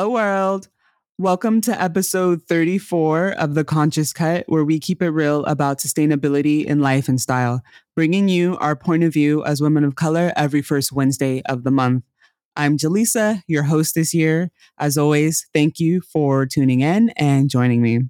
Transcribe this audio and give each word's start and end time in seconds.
Hello, 0.00 0.12
world. 0.12 0.68
Welcome 1.18 1.60
to 1.60 1.78
episode 1.78 2.44
34 2.44 3.32
of 3.32 3.54
The 3.54 3.64
Conscious 3.64 4.14
Cut, 4.14 4.44
where 4.46 4.64
we 4.64 4.80
keep 4.80 5.02
it 5.02 5.10
real 5.10 5.44
about 5.44 5.76
sustainability 5.76 6.64
in 6.64 6.80
life 6.80 7.06
and 7.06 7.20
style, 7.20 7.60
bringing 7.94 8.26
you 8.26 8.56
our 8.62 8.74
point 8.74 9.04
of 9.04 9.12
view 9.12 9.44
as 9.44 9.60
women 9.60 9.84
of 9.84 9.96
color 9.96 10.32
every 10.36 10.62
first 10.62 10.90
Wednesday 10.90 11.42
of 11.44 11.64
the 11.64 11.70
month. 11.70 12.04
I'm 12.56 12.78
Jaleesa, 12.78 13.42
your 13.46 13.64
host 13.64 13.94
this 13.94 14.14
year. 14.14 14.50
As 14.78 14.96
always, 14.96 15.46
thank 15.52 15.78
you 15.78 16.00
for 16.00 16.46
tuning 16.46 16.80
in 16.80 17.10
and 17.10 17.50
joining 17.50 17.82
me. 17.82 18.00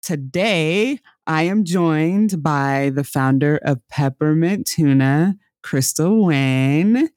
Today, 0.00 1.00
I 1.26 1.42
am 1.42 1.66
joined 1.66 2.42
by 2.42 2.92
the 2.94 3.04
founder 3.04 3.58
of 3.62 3.86
Peppermint 3.90 4.66
Tuna, 4.66 5.34
Crystal 5.62 6.12
Nguyen. 6.12 7.10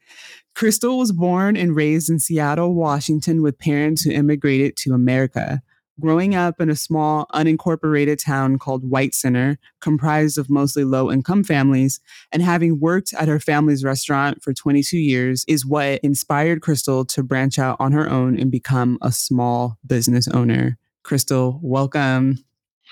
Crystal 0.55 0.99
was 0.99 1.11
born 1.11 1.57
and 1.57 1.75
raised 1.75 2.09
in 2.09 2.19
Seattle, 2.19 2.75
Washington, 2.75 3.41
with 3.41 3.57
parents 3.57 4.03
who 4.03 4.11
immigrated 4.11 4.77
to 4.77 4.93
America. 4.93 5.61
Growing 5.99 6.35
up 6.35 6.59
in 6.59 6.69
a 6.69 6.75
small, 6.75 7.27
unincorporated 7.33 8.23
town 8.23 8.57
called 8.57 8.89
White 8.89 9.13
Center, 9.13 9.57
comprised 9.79 10.37
of 10.37 10.49
mostly 10.49 10.83
low 10.83 11.11
income 11.11 11.43
families, 11.43 11.99
and 12.31 12.41
having 12.41 12.79
worked 12.79 13.13
at 13.13 13.27
her 13.27 13.39
family's 13.39 13.83
restaurant 13.83 14.43
for 14.43 14.53
22 14.53 14.97
years, 14.97 15.43
is 15.47 15.65
what 15.65 15.99
inspired 16.03 16.61
Crystal 16.61 17.03
to 17.05 17.23
branch 17.23 17.57
out 17.57 17.77
on 17.79 17.91
her 17.91 18.09
own 18.09 18.39
and 18.39 18.51
become 18.51 18.97
a 19.01 19.11
small 19.11 19.77
business 19.85 20.27
owner. 20.27 20.77
Crystal, 21.03 21.59
welcome. 21.61 22.43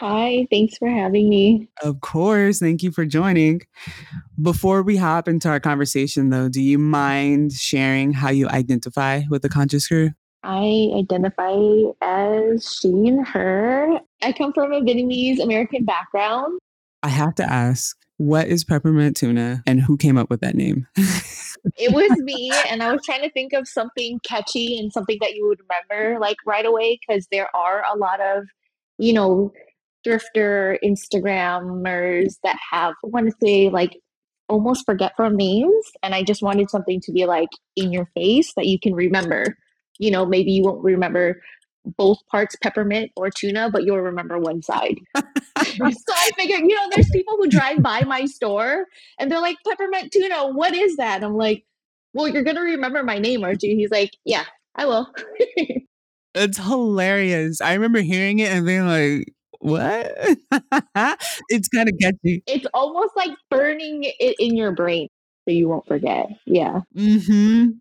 Hi, 0.01 0.47
thanks 0.49 0.79
for 0.79 0.89
having 0.89 1.29
me. 1.29 1.69
Of 1.83 2.01
course. 2.01 2.57
Thank 2.57 2.81
you 2.81 2.89
for 2.89 3.05
joining. 3.05 3.61
Before 4.41 4.81
we 4.81 4.97
hop 4.97 5.27
into 5.27 5.47
our 5.47 5.59
conversation, 5.59 6.31
though, 6.31 6.49
do 6.49 6.59
you 6.59 6.79
mind 6.79 7.53
sharing 7.53 8.11
how 8.11 8.31
you 8.31 8.47
identify 8.49 9.21
with 9.29 9.43
the 9.43 9.49
Conscious 9.49 9.87
Crew? 9.87 10.09
I 10.41 10.89
identify 10.97 11.53
as 12.01 12.79
she 12.81 12.87
and 12.89 13.27
her. 13.27 13.99
I 14.23 14.31
come 14.31 14.53
from 14.53 14.73
a 14.73 14.81
Vietnamese 14.81 15.39
American 15.39 15.85
background. 15.85 16.57
I 17.03 17.09
have 17.09 17.35
to 17.35 17.43
ask, 17.43 17.95
what 18.17 18.47
is 18.47 18.63
peppermint 18.63 19.17
tuna 19.17 19.61
and 19.67 19.79
who 19.79 19.97
came 19.97 20.17
up 20.17 20.31
with 20.31 20.41
that 20.41 20.55
name? 20.55 20.87
it 21.77 21.93
was 21.93 22.09
me, 22.23 22.51
and 22.67 22.81
I 22.81 22.91
was 22.91 23.01
trying 23.05 23.21
to 23.21 23.29
think 23.29 23.53
of 23.53 23.67
something 23.67 24.19
catchy 24.27 24.79
and 24.79 24.91
something 24.91 25.19
that 25.21 25.35
you 25.35 25.47
would 25.47 25.59
remember 25.59 26.19
like 26.19 26.37
right 26.43 26.65
away 26.65 26.99
because 26.99 27.27
there 27.31 27.55
are 27.55 27.83
a 27.93 27.95
lot 27.95 28.19
of, 28.19 28.45
you 28.97 29.13
know, 29.13 29.53
thrifter 30.05 30.77
Instagrammers 30.83 32.35
that 32.43 32.57
have, 32.71 32.93
I 33.03 33.07
want 33.07 33.27
to 33.27 33.35
say, 33.43 33.69
like 33.69 33.97
almost 34.49 34.85
forgetful 34.85 35.29
names. 35.29 35.85
And 36.03 36.13
I 36.13 36.23
just 36.23 36.41
wanted 36.41 36.69
something 36.69 36.99
to 37.01 37.11
be 37.11 37.25
like 37.25 37.49
in 37.75 37.91
your 37.91 38.07
face 38.13 38.53
that 38.55 38.67
you 38.67 38.79
can 38.79 38.93
remember 38.93 39.55
you 40.01 40.09
know, 40.09 40.25
maybe 40.25 40.51
you 40.51 40.63
won't 40.63 40.83
remember 40.83 41.41
both 41.97 42.17
parts 42.29 42.55
peppermint 42.61 43.11
or 43.15 43.29
tuna, 43.29 43.69
but 43.71 43.83
you'll 43.83 43.99
remember 43.99 44.39
one 44.39 44.61
side. 44.61 44.97
so 45.15 45.23
I 45.63 46.29
figured, 46.35 46.61
you 46.61 46.75
know, 46.75 46.89
there's 46.91 47.09
people 47.11 47.37
who 47.37 47.47
drive 47.47 47.81
by 47.81 48.01
my 48.01 48.25
store 48.25 48.85
and 49.19 49.31
they're 49.31 49.39
like, 49.39 49.57
peppermint 49.65 50.11
tuna, 50.11 50.49
what 50.49 50.73
is 50.73 50.97
that? 50.97 51.17
And 51.17 51.25
I'm 51.25 51.37
like, 51.37 51.63
well, 52.13 52.27
you're 52.27 52.43
going 52.43 52.55
to 52.55 52.63
remember 52.63 53.03
my 53.03 53.19
name, 53.19 53.43
aren't 53.43 53.61
you? 53.61 53.75
He's 53.75 53.91
like, 53.91 54.11
yeah, 54.25 54.45
I 54.75 54.85
will. 54.87 55.07
it's 56.35 56.57
hilarious. 56.57 57.61
I 57.61 57.73
remember 57.73 58.01
hearing 58.01 58.39
it 58.39 58.51
and 58.51 58.65
being 58.65 58.87
like, 58.87 59.33
what? 59.61 60.11
it's 61.49 61.67
kind 61.69 61.89
of 61.89 61.95
catchy. 62.01 62.43
It's 62.47 62.65
almost 62.73 63.15
like 63.15 63.31
burning 63.49 64.01
it 64.03 64.35
in 64.39 64.55
your 64.55 64.71
brain 64.71 65.07
so 65.47 65.53
you 65.53 65.69
won't 65.69 65.87
forget. 65.87 66.27
Yeah. 66.45 66.81
Mm-hmm. 66.95 67.71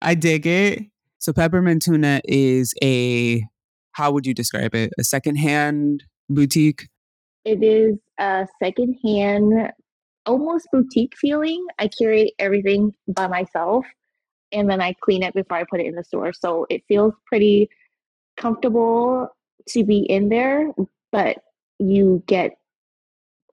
I 0.00 0.14
dig 0.14 0.46
it. 0.46 0.82
So 1.18 1.32
peppermint 1.32 1.82
tuna 1.82 2.20
is 2.24 2.74
a 2.82 3.42
how 3.92 4.10
would 4.10 4.26
you 4.26 4.34
describe 4.34 4.74
it? 4.74 4.90
A 4.98 5.04
secondhand 5.04 6.04
boutique? 6.28 6.88
It 7.44 7.62
is 7.62 7.98
a 8.18 8.46
secondhand, 8.62 9.72
almost 10.26 10.68
boutique 10.72 11.14
feeling. 11.16 11.64
I 11.78 11.88
curate 11.88 12.32
everything 12.38 12.94
by 13.06 13.26
myself 13.26 13.84
and 14.52 14.68
then 14.68 14.80
I 14.80 14.94
clean 15.02 15.22
it 15.22 15.34
before 15.34 15.58
I 15.58 15.64
put 15.64 15.80
it 15.80 15.86
in 15.86 15.94
the 15.94 16.04
store. 16.04 16.32
So 16.32 16.66
it 16.70 16.82
feels 16.88 17.14
pretty 17.26 17.68
comfortable 18.36 19.28
to 19.68 19.84
be 19.84 20.00
in 20.00 20.28
there, 20.28 20.70
but 21.12 21.38
you 21.78 22.22
get 22.26 22.52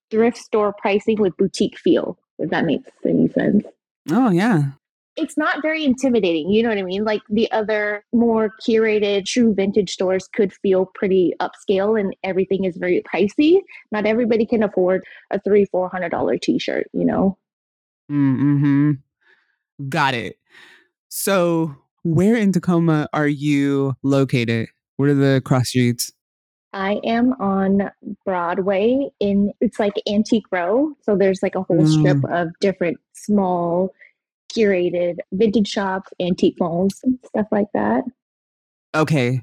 thrift 0.09 0.37
store 0.37 0.73
pricing 0.73 1.19
with 1.19 1.37
boutique 1.37 1.77
feel, 1.77 2.17
if 2.39 2.49
that 2.49 2.65
makes 2.65 2.89
any 3.05 3.27
sense. 3.27 3.65
Oh, 4.09 4.31
yeah 4.31 4.71
it's 5.19 5.37
not 5.37 5.61
very 5.61 5.83
intimidating. 5.83 6.49
You 6.49 6.63
know 6.63 6.69
what 6.69 6.77
I 6.77 6.83
mean? 6.83 7.03
Like 7.03 7.21
the 7.29 7.51
other 7.51 8.05
more 8.13 8.51
curated, 8.65 9.25
true 9.25 9.53
vintage 9.53 9.91
stores 9.91 10.29
could 10.33 10.53
feel 10.53 10.85
pretty 10.95 11.33
upscale 11.41 11.99
and 11.99 12.15
everything 12.23 12.63
is 12.63 12.77
very 12.77 13.03
pricey. 13.13 13.59
Not 13.91 14.05
everybody 14.05 14.45
can 14.45 14.63
afford 14.63 15.03
a 15.31 15.39
three, 15.39 15.65
four 15.65 15.89
hundred 15.89 16.09
dollar 16.09 16.37
t-shirt, 16.37 16.87
you 16.93 17.05
know? 17.05 17.37
Mm-hmm. 18.09 18.91
Got 19.89 20.13
it. 20.13 20.37
So 21.09 21.75
where 22.03 22.35
in 22.35 22.51
Tacoma 22.53 23.09
are 23.11 23.27
you 23.27 23.95
located? 24.03 24.69
What 24.95 25.09
are 25.09 25.15
the 25.15 25.41
cross 25.43 25.69
streets? 25.69 26.13
I 26.73 26.99
am 27.03 27.33
on 27.39 27.89
Broadway 28.25 29.09
in 29.19 29.51
it's 29.59 29.79
like 29.79 29.93
Antique 30.07 30.45
Row. 30.51 30.93
So 31.01 31.15
there's 31.15 31.41
like 31.41 31.55
a 31.55 31.63
whole 31.63 31.81
mm. 31.81 31.99
strip 31.99 32.23
of 32.31 32.49
different 32.59 32.99
small 33.13 33.91
curated 34.55 35.17
vintage 35.31 35.67
shops, 35.67 36.11
antique 36.19 36.57
malls, 36.59 37.01
stuff 37.25 37.47
like 37.51 37.67
that. 37.73 38.03
Okay. 38.95 39.41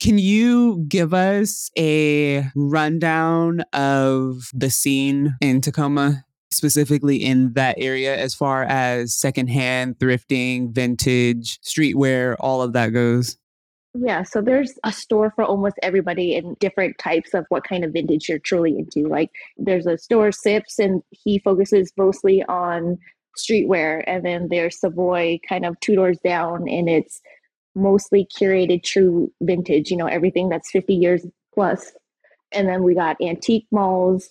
Can 0.00 0.18
you 0.18 0.84
give 0.88 1.14
us 1.14 1.70
a 1.78 2.46
rundown 2.54 3.60
of 3.72 4.50
the 4.52 4.70
scene 4.70 5.36
in 5.40 5.62
Tacoma, 5.62 6.24
specifically 6.50 7.16
in 7.16 7.54
that 7.54 7.76
area, 7.78 8.16
as 8.16 8.34
far 8.34 8.64
as 8.64 9.14
secondhand, 9.14 9.98
thrifting, 9.98 10.74
vintage, 10.74 11.60
streetwear, 11.62 12.36
all 12.40 12.60
of 12.60 12.74
that 12.74 12.92
goes? 12.92 13.38
Yeah, 13.98 14.24
so 14.24 14.42
there's 14.42 14.74
a 14.84 14.92
store 14.92 15.30
for 15.34 15.44
almost 15.44 15.76
everybody 15.82 16.36
and 16.36 16.58
different 16.58 16.98
types 16.98 17.34
of 17.34 17.46
what 17.48 17.64
kind 17.64 17.84
of 17.84 17.92
vintage 17.92 18.28
you're 18.28 18.38
truly 18.38 18.76
into. 18.78 19.08
Like 19.08 19.30
there's 19.56 19.86
a 19.86 19.96
store 19.96 20.32
Sips 20.32 20.78
and 20.78 21.02
he 21.10 21.38
focuses 21.38 21.92
mostly 21.96 22.42
on 22.44 22.98
streetwear. 23.38 24.02
And 24.06 24.24
then 24.24 24.48
there's 24.50 24.80
Savoy 24.80 25.38
kind 25.48 25.64
of 25.64 25.78
two 25.80 25.94
doors 25.94 26.18
down, 26.24 26.68
and 26.68 26.88
it's 26.88 27.20
mostly 27.74 28.26
curated 28.38 28.82
true 28.82 29.32
vintage, 29.42 29.90
you 29.90 29.96
know, 29.96 30.06
everything 30.06 30.48
that's 30.48 30.70
50 30.70 30.94
years 30.94 31.26
plus. 31.54 31.92
And 32.52 32.68
then 32.68 32.82
we 32.82 32.94
got 32.94 33.16
antique 33.22 33.66
malls 33.70 34.30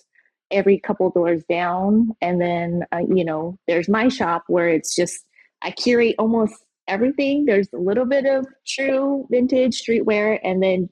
every 0.50 0.78
couple 0.78 1.10
doors 1.10 1.42
down. 1.48 2.10
And 2.20 2.40
then, 2.40 2.84
uh, 2.92 3.02
you 3.08 3.24
know, 3.24 3.58
there's 3.68 3.88
my 3.88 4.08
shop 4.08 4.44
where 4.48 4.68
it's 4.68 4.94
just, 4.94 5.24
I 5.62 5.70
curate 5.70 6.16
almost 6.18 6.54
everything. 6.88 7.44
There's 7.44 7.68
a 7.72 7.78
little 7.78 8.06
bit 8.06 8.26
of 8.26 8.46
true 8.66 9.26
vintage 9.30 9.82
streetwear 9.82 10.38
and 10.42 10.62
then 10.62 10.88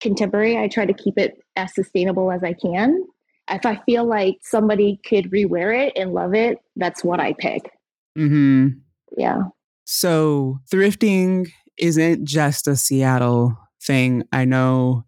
contemporary. 0.00 0.58
I 0.58 0.68
try 0.68 0.86
to 0.86 0.94
keep 0.94 1.18
it 1.18 1.38
as 1.56 1.74
sustainable 1.74 2.30
as 2.30 2.42
I 2.42 2.52
can 2.52 3.04
if 3.50 3.66
I 3.66 3.80
feel 3.84 4.04
like 4.04 4.38
somebody 4.42 5.00
could 5.06 5.30
rewear 5.30 5.86
it 5.86 5.92
and 5.96 6.12
love 6.12 6.34
it, 6.34 6.58
that's 6.76 7.04
what 7.04 7.20
I 7.20 7.34
pick. 7.34 7.70
Mm-hmm. 8.16 8.68
Yeah. 9.16 9.42
So 9.84 10.60
thrifting 10.70 11.48
isn't 11.78 12.24
just 12.24 12.66
a 12.68 12.76
Seattle 12.76 13.56
thing. 13.82 14.24
I 14.32 14.44
know 14.44 15.04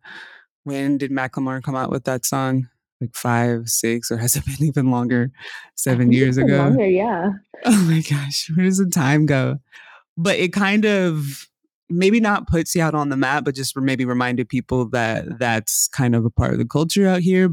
when 0.65 0.99
did 0.99 1.11
Macklemore 1.11 1.63
come 1.63 1.77
out 1.77 1.91
with 1.91 2.05
that 2.05 2.27
song? 2.27 2.69
Like 3.01 3.15
five, 3.15 3.69
six, 3.69 4.11
or 4.11 4.17
has 4.17 4.37
it 4.37 4.45
been 4.45 4.57
even 4.67 4.91
longer? 4.91 5.31
Seven 5.77 6.13
years 6.13 6.37
ago. 6.37 6.57
Longer, 6.57 6.87
yeah. 6.87 7.31
Oh 7.65 7.83
my 7.83 8.03
gosh, 8.03 8.51
where 8.55 8.65
does 8.65 8.79
the 8.79 8.87
time 8.87 9.27
go? 9.27 9.59
But 10.17 10.37
it 10.37 10.53
kind 10.53 10.85
of 10.85 11.49
maybe 11.89 12.21
not 12.21 12.49
puts 12.49 12.75
you 12.75 12.83
out 12.83 12.95
on 12.95 13.11
the 13.11 13.17
map, 13.17 13.45
but 13.45 13.55
just 13.55 13.77
maybe 13.77 14.05
reminded 14.05 14.49
people 14.49 14.89
that 14.91 15.39
that's 15.39 15.89
kind 15.89 16.15
of 16.15 16.25
a 16.25 16.31
part 16.31 16.53
of 16.53 16.59
the 16.59 16.67
culture 16.67 17.07
out 17.07 17.21
here. 17.21 17.51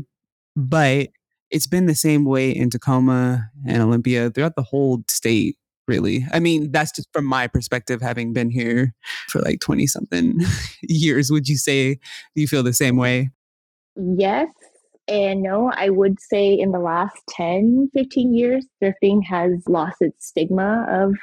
But 0.56 1.10
it's 1.51 1.68
been 1.68 1.86
the 1.86 1.95
same 1.95 2.25
way 2.25 2.51
in 2.51 2.69
Tacoma 2.69 3.50
and 3.68 3.81
Olympia 3.81 4.30
throughout 4.30 4.56
the 4.56 4.63
whole 4.63 5.04
state, 5.07 5.56
really. 5.88 6.25
I 6.33 6.39
mean, 6.39 6.71
that's 6.71 6.92
just 6.92 7.07
from 7.13 7.25
my 7.25 7.48
perspective, 7.48 8.01
having 8.01 8.33
been 8.33 8.50
here 8.50 8.94
for 9.30 9.39
like 9.39 9.60
20 9.60 9.86
something 9.86 10.39
years. 10.81 11.31
Would 11.31 11.48
you 11.48 11.57
say, 11.57 12.00
you 12.33 12.48
feel 12.48 12.63
the 12.63 12.74
same 12.74 12.98
way? 12.98 13.30
Yes. 13.95 14.50
And 15.07 15.44
no, 15.44 15.71
I 15.75 15.89
would 15.89 16.19
say 16.19 16.54
in 16.54 16.71
the 16.71 16.80
last 16.80 17.18
10, 17.30 17.89
15 17.94 18.33
years, 18.33 18.65
thrifting 18.81 19.21
has 19.25 19.51
lost 19.68 19.98
its 20.01 20.27
stigma 20.27 20.88
of, 20.89 21.15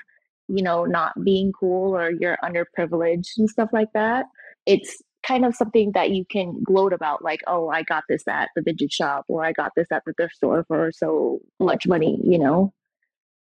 you 0.54 0.62
know, 0.62 0.84
not 0.84 1.12
being 1.24 1.52
cool 1.52 1.96
or 1.96 2.10
you're 2.10 2.38
underprivileged 2.42 3.38
and 3.38 3.48
stuff 3.48 3.70
like 3.72 3.92
that. 3.94 4.26
It's 4.66 5.02
kind 5.22 5.44
of 5.44 5.54
something 5.54 5.92
that 5.92 6.10
you 6.10 6.24
can 6.30 6.62
gloat 6.62 6.92
about, 6.92 7.22
like, 7.22 7.40
oh, 7.46 7.68
I 7.68 7.82
got 7.82 8.04
this 8.08 8.26
at 8.26 8.48
the 8.56 8.62
vintage 8.62 8.92
shop 8.92 9.24
or 9.28 9.44
I 9.44 9.52
got 9.52 9.72
this 9.76 9.88
at 9.92 10.02
the 10.06 10.12
thrift 10.14 10.34
store 10.34 10.64
for 10.66 10.90
so 10.92 11.40
much 11.58 11.86
money, 11.86 12.18
you 12.22 12.38
know? 12.38 12.72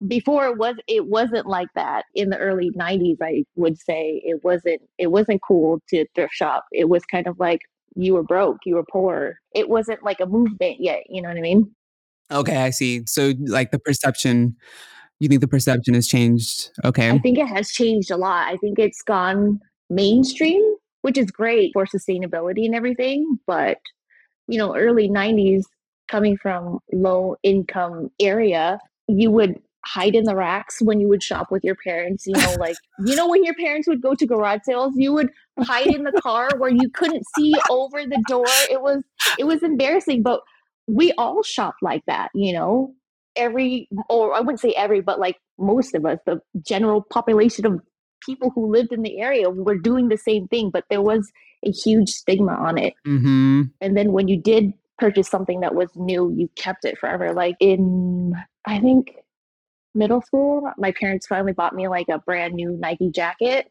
before 0.06 0.46
it 0.46 0.58
was 0.58 0.76
it 0.88 1.06
wasn't 1.06 1.46
like 1.46 1.68
that 1.74 2.04
in 2.14 2.30
the 2.30 2.38
early 2.38 2.70
90s 2.72 3.16
i 3.22 3.44
would 3.54 3.78
say 3.78 4.20
it 4.24 4.42
wasn't 4.42 4.80
it 4.98 5.08
wasn't 5.08 5.40
cool 5.46 5.80
to 5.88 6.04
thrift 6.14 6.34
shop 6.34 6.64
it 6.72 6.88
was 6.88 7.04
kind 7.04 7.26
of 7.26 7.38
like 7.38 7.60
you 7.94 8.14
were 8.14 8.22
broke 8.22 8.58
you 8.64 8.74
were 8.74 8.84
poor 8.90 9.36
it 9.54 9.68
wasn't 9.68 10.02
like 10.02 10.20
a 10.20 10.26
movement 10.26 10.76
yet 10.80 11.04
you 11.08 11.22
know 11.22 11.28
what 11.28 11.38
i 11.38 11.40
mean 11.40 11.70
okay 12.30 12.56
i 12.56 12.70
see 12.70 13.02
so 13.06 13.32
like 13.46 13.70
the 13.70 13.78
perception 13.78 14.56
you 15.24 15.28
think 15.28 15.40
the 15.40 15.48
perception 15.48 15.94
has 15.94 16.06
changed 16.06 16.70
okay 16.84 17.10
i 17.10 17.18
think 17.18 17.38
it 17.38 17.46
has 17.46 17.70
changed 17.70 18.10
a 18.10 18.16
lot 18.16 18.46
i 18.46 18.56
think 18.58 18.78
it's 18.78 19.02
gone 19.02 19.60
mainstream 19.90 20.62
which 21.02 21.18
is 21.18 21.30
great 21.30 21.70
for 21.72 21.84
sustainability 21.84 22.64
and 22.64 22.74
everything 22.74 23.38
but 23.46 23.78
you 24.46 24.58
know 24.58 24.76
early 24.76 25.08
90s 25.08 25.64
coming 26.08 26.36
from 26.36 26.78
low 26.92 27.36
income 27.42 28.10
area 28.20 28.78
you 29.08 29.30
would 29.30 29.60
hide 29.86 30.14
in 30.14 30.24
the 30.24 30.34
racks 30.34 30.80
when 30.80 31.00
you 31.00 31.08
would 31.08 31.22
shop 31.22 31.50
with 31.50 31.62
your 31.62 31.74
parents. 31.74 32.26
You 32.26 32.34
know, 32.34 32.56
like, 32.58 32.76
you 33.04 33.14
know, 33.14 33.28
when 33.28 33.44
your 33.44 33.54
parents 33.54 33.86
would 33.88 34.00
go 34.00 34.14
to 34.14 34.26
garage 34.26 34.60
sales, 34.64 34.94
you 34.96 35.12
would 35.12 35.30
hide 35.60 35.86
in 35.86 36.04
the 36.04 36.20
car 36.22 36.48
where 36.58 36.70
you 36.70 36.88
couldn't 36.90 37.24
see 37.36 37.54
over 37.70 38.04
the 38.04 38.22
door. 38.28 38.46
It 38.70 38.82
was, 38.82 39.02
it 39.38 39.44
was 39.44 39.62
embarrassing, 39.62 40.22
but 40.22 40.40
we 40.86 41.12
all 41.12 41.42
shop 41.42 41.74
like 41.82 42.02
that, 42.06 42.30
you 42.34 42.52
know, 42.52 42.94
every, 43.36 43.88
or 44.08 44.34
I 44.34 44.40
wouldn't 44.40 44.60
say 44.60 44.72
every, 44.72 45.00
but 45.00 45.18
like 45.18 45.36
most 45.58 45.94
of 45.94 46.04
us, 46.04 46.18
the 46.26 46.40
general 46.64 47.02
population 47.02 47.66
of 47.66 47.80
people 48.24 48.50
who 48.54 48.70
lived 48.70 48.92
in 48.92 49.02
the 49.02 49.18
area 49.20 49.50
were 49.50 49.76
doing 49.76 50.08
the 50.08 50.16
same 50.16 50.48
thing, 50.48 50.70
but 50.70 50.84
there 50.90 51.02
was 51.02 51.30
a 51.64 51.70
huge 51.70 52.10
stigma 52.10 52.52
on 52.52 52.78
it. 52.78 52.94
Mm-hmm. 53.06 53.62
And 53.80 53.96
then 53.96 54.12
when 54.12 54.28
you 54.28 54.40
did 54.40 54.72
purchase 54.98 55.28
something 55.28 55.60
that 55.60 55.74
was 55.74 55.90
new, 55.96 56.32
you 56.36 56.48
kept 56.56 56.84
it 56.84 56.98
forever. 56.98 57.32
Like 57.32 57.56
in, 57.60 58.34
I 58.66 58.78
think 58.78 59.16
middle 59.94 60.22
school, 60.22 60.70
my 60.78 60.92
parents 60.92 61.26
finally 61.26 61.52
bought 61.52 61.74
me 61.74 61.88
like 61.88 62.08
a 62.08 62.18
brand 62.18 62.54
new 62.54 62.76
Nike 62.80 63.10
jacket. 63.10 63.70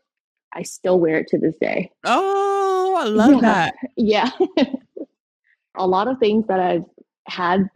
I 0.53 0.63
still 0.63 0.99
wear 0.99 1.17
it 1.17 1.27
to 1.29 1.39
this 1.39 1.57
day. 1.59 1.91
Oh, 2.03 2.95
I 2.99 3.05
love 3.05 3.31
yeah. 3.31 3.41
that. 3.41 3.75
Yeah. 3.97 4.29
a 5.75 5.87
lot 5.87 6.07
of 6.07 6.19
things 6.19 6.45
that 6.47 6.59
I've 6.59 6.85
had 7.27 7.69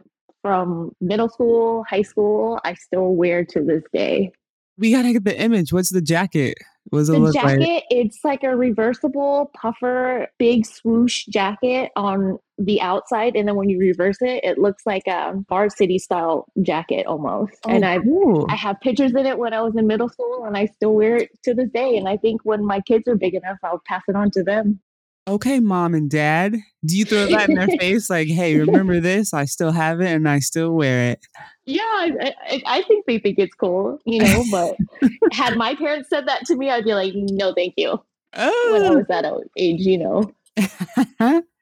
from 0.48 0.92
middle 1.02 1.28
school, 1.28 1.84
high 1.90 2.00
school, 2.00 2.58
I 2.64 2.72
still 2.72 3.14
wear 3.14 3.44
to 3.44 3.60
this 3.60 3.82
day. 3.92 4.32
We 4.78 4.92
gotta 4.92 5.12
get 5.12 5.24
the 5.24 5.38
image. 5.38 5.74
What's 5.74 5.90
the 5.90 6.00
jacket? 6.00 6.56
What's 6.88 7.08
the 7.08 7.32
jacket, 7.32 7.60
like? 7.60 7.84
it's 7.90 8.20
like 8.24 8.44
a 8.44 8.56
reversible 8.56 9.50
puffer, 9.54 10.28
big 10.38 10.64
swoosh 10.64 11.26
jacket 11.26 11.90
on 11.96 12.38
the 12.56 12.80
outside, 12.80 13.36
and 13.36 13.46
then 13.46 13.56
when 13.56 13.68
you 13.68 13.78
reverse 13.78 14.16
it, 14.22 14.42
it 14.42 14.56
looks 14.56 14.84
like 14.86 15.06
a 15.06 15.34
Bar 15.50 15.68
City 15.68 15.98
style 15.98 16.46
jacket 16.62 17.06
almost. 17.06 17.58
Oh, 17.66 17.70
and 17.70 17.84
I 17.84 17.98
cool. 17.98 18.46
I 18.48 18.56
have 18.56 18.80
pictures 18.80 19.14
in 19.14 19.26
it 19.26 19.36
when 19.36 19.52
I 19.52 19.60
was 19.60 19.76
in 19.76 19.86
middle 19.86 20.08
school, 20.08 20.44
and 20.46 20.56
I 20.56 20.64
still 20.64 20.94
wear 20.94 21.16
it 21.16 21.30
to 21.44 21.52
this 21.52 21.68
day. 21.74 21.98
And 21.98 22.08
I 22.08 22.16
think 22.16 22.40
when 22.44 22.64
my 22.64 22.80
kids 22.80 23.06
are 23.06 23.16
big 23.16 23.34
enough, 23.34 23.58
I'll 23.62 23.82
pass 23.86 24.02
it 24.08 24.16
on 24.16 24.30
to 24.30 24.42
them. 24.42 24.80
Okay, 25.28 25.60
mom 25.60 25.94
and 25.94 26.10
dad, 26.10 26.56
do 26.86 26.96
you 26.96 27.04
throw 27.04 27.26
that 27.26 27.50
in 27.50 27.56
their 27.56 27.68
face 27.78 28.08
like, 28.08 28.28
"Hey, 28.28 28.56
remember 28.56 28.98
this? 28.98 29.34
I 29.34 29.44
still 29.44 29.72
have 29.72 30.00
it, 30.00 30.08
and 30.08 30.28
I 30.28 30.38
still 30.38 30.72
wear 30.72 31.10
it." 31.12 31.26
Yeah, 31.66 31.82
I, 31.82 32.34
I, 32.46 32.62
I 32.66 32.82
think 32.82 33.04
they 33.04 33.18
think 33.18 33.38
it's 33.38 33.54
cool, 33.54 33.98
you 34.06 34.20
know. 34.20 34.44
But 34.50 34.76
had 35.32 35.56
my 35.56 35.74
parents 35.74 36.08
said 36.08 36.26
that 36.28 36.46
to 36.46 36.56
me, 36.56 36.70
I'd 36.70 36.84
be 36.84 36.94
like, 36.94 37.12
"No, 37.14 37.52
thank 37.52 37.74
you." 37.76 38.00
Oh. 38.34 38.72
When 38.72 38.82
I 38.82 38.86
oh. 38.88 38.96
was 38.96 39.06
that 39.08 39.26
age, 39.56 39.80
you 39.80 39.98
know. 39.98 40.32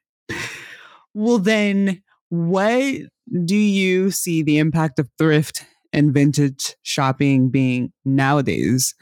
Well, 1.17 1.39
then, 1.39 2.03
what 2.29 2.95
do 3.43 3.55
you 3.55 4.11
see 4.11 4.43
the 4.43 4.59
impact 4.59 4.99
of 4.99 5.09
thrift 5.17 5.65
and 5.91 6.13
vintage 6.13 6.75
shopping 6.83 7.49
being 7.49 7.91
nowadays 8.05 8.93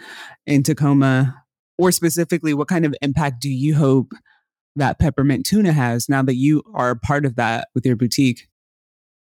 in 0.48 0.64
Tacoma? 0.64 1.44
Or 1.78 1.92
specifically, 1.92 2.54
what 2.54 2.70
kind 2.70 2.86
of 2.86 2.96
impact 3.02 3.42
do 3.42 3.50
you 3.50 3.76
hope 3.76 4.14
that 4.76 5.00
peppermint 5.00 5.46
tuna 5.46 5.72
has 5.72 6.10
now 6.10 6.22
that 6.24 6.36
you 6.36 6.64
are 6.74 6.92
a 6.92 6.96
part 6.96 7.26
of 7.26 7.36
that 7.36 7.70
with 7.74 7.86
your 7.86 7.96
boutique? 7.96 8.48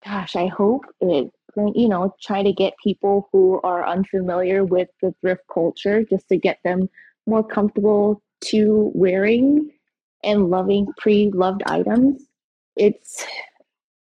Gosh, 0.05 0.35
I 0.35 0.47
hope 0.47 0.85
it, 0.99 1.31
uh, 1.57 1.71
you 1.75 1.87
know, 1.87 2.15
try 2.21 2.41
to 2.43 2.51
get 2.51 2.73
people 2.83 3.29
who 3.31 3.59
are 3.63 3.87
unfamiliar 3.87 4.63
with 4.63 4.89
the 5.01 5.13
thrift 5.21 5.43
culture 5.53 6.03
just 6.03 6.27
to 6.29 6.37
get 6.37 6.59
them 6.63 6.89
more 7.27 7.43
comfortable 7.43 8.21
to 8.45 8.91
wearing 8.95 9.69
and 10.23 10.49
loving 10.49 10.87
pre 10.97 11.29
loved 11.31 11.61
items. 11.65 12.23
It's 12.75 13.25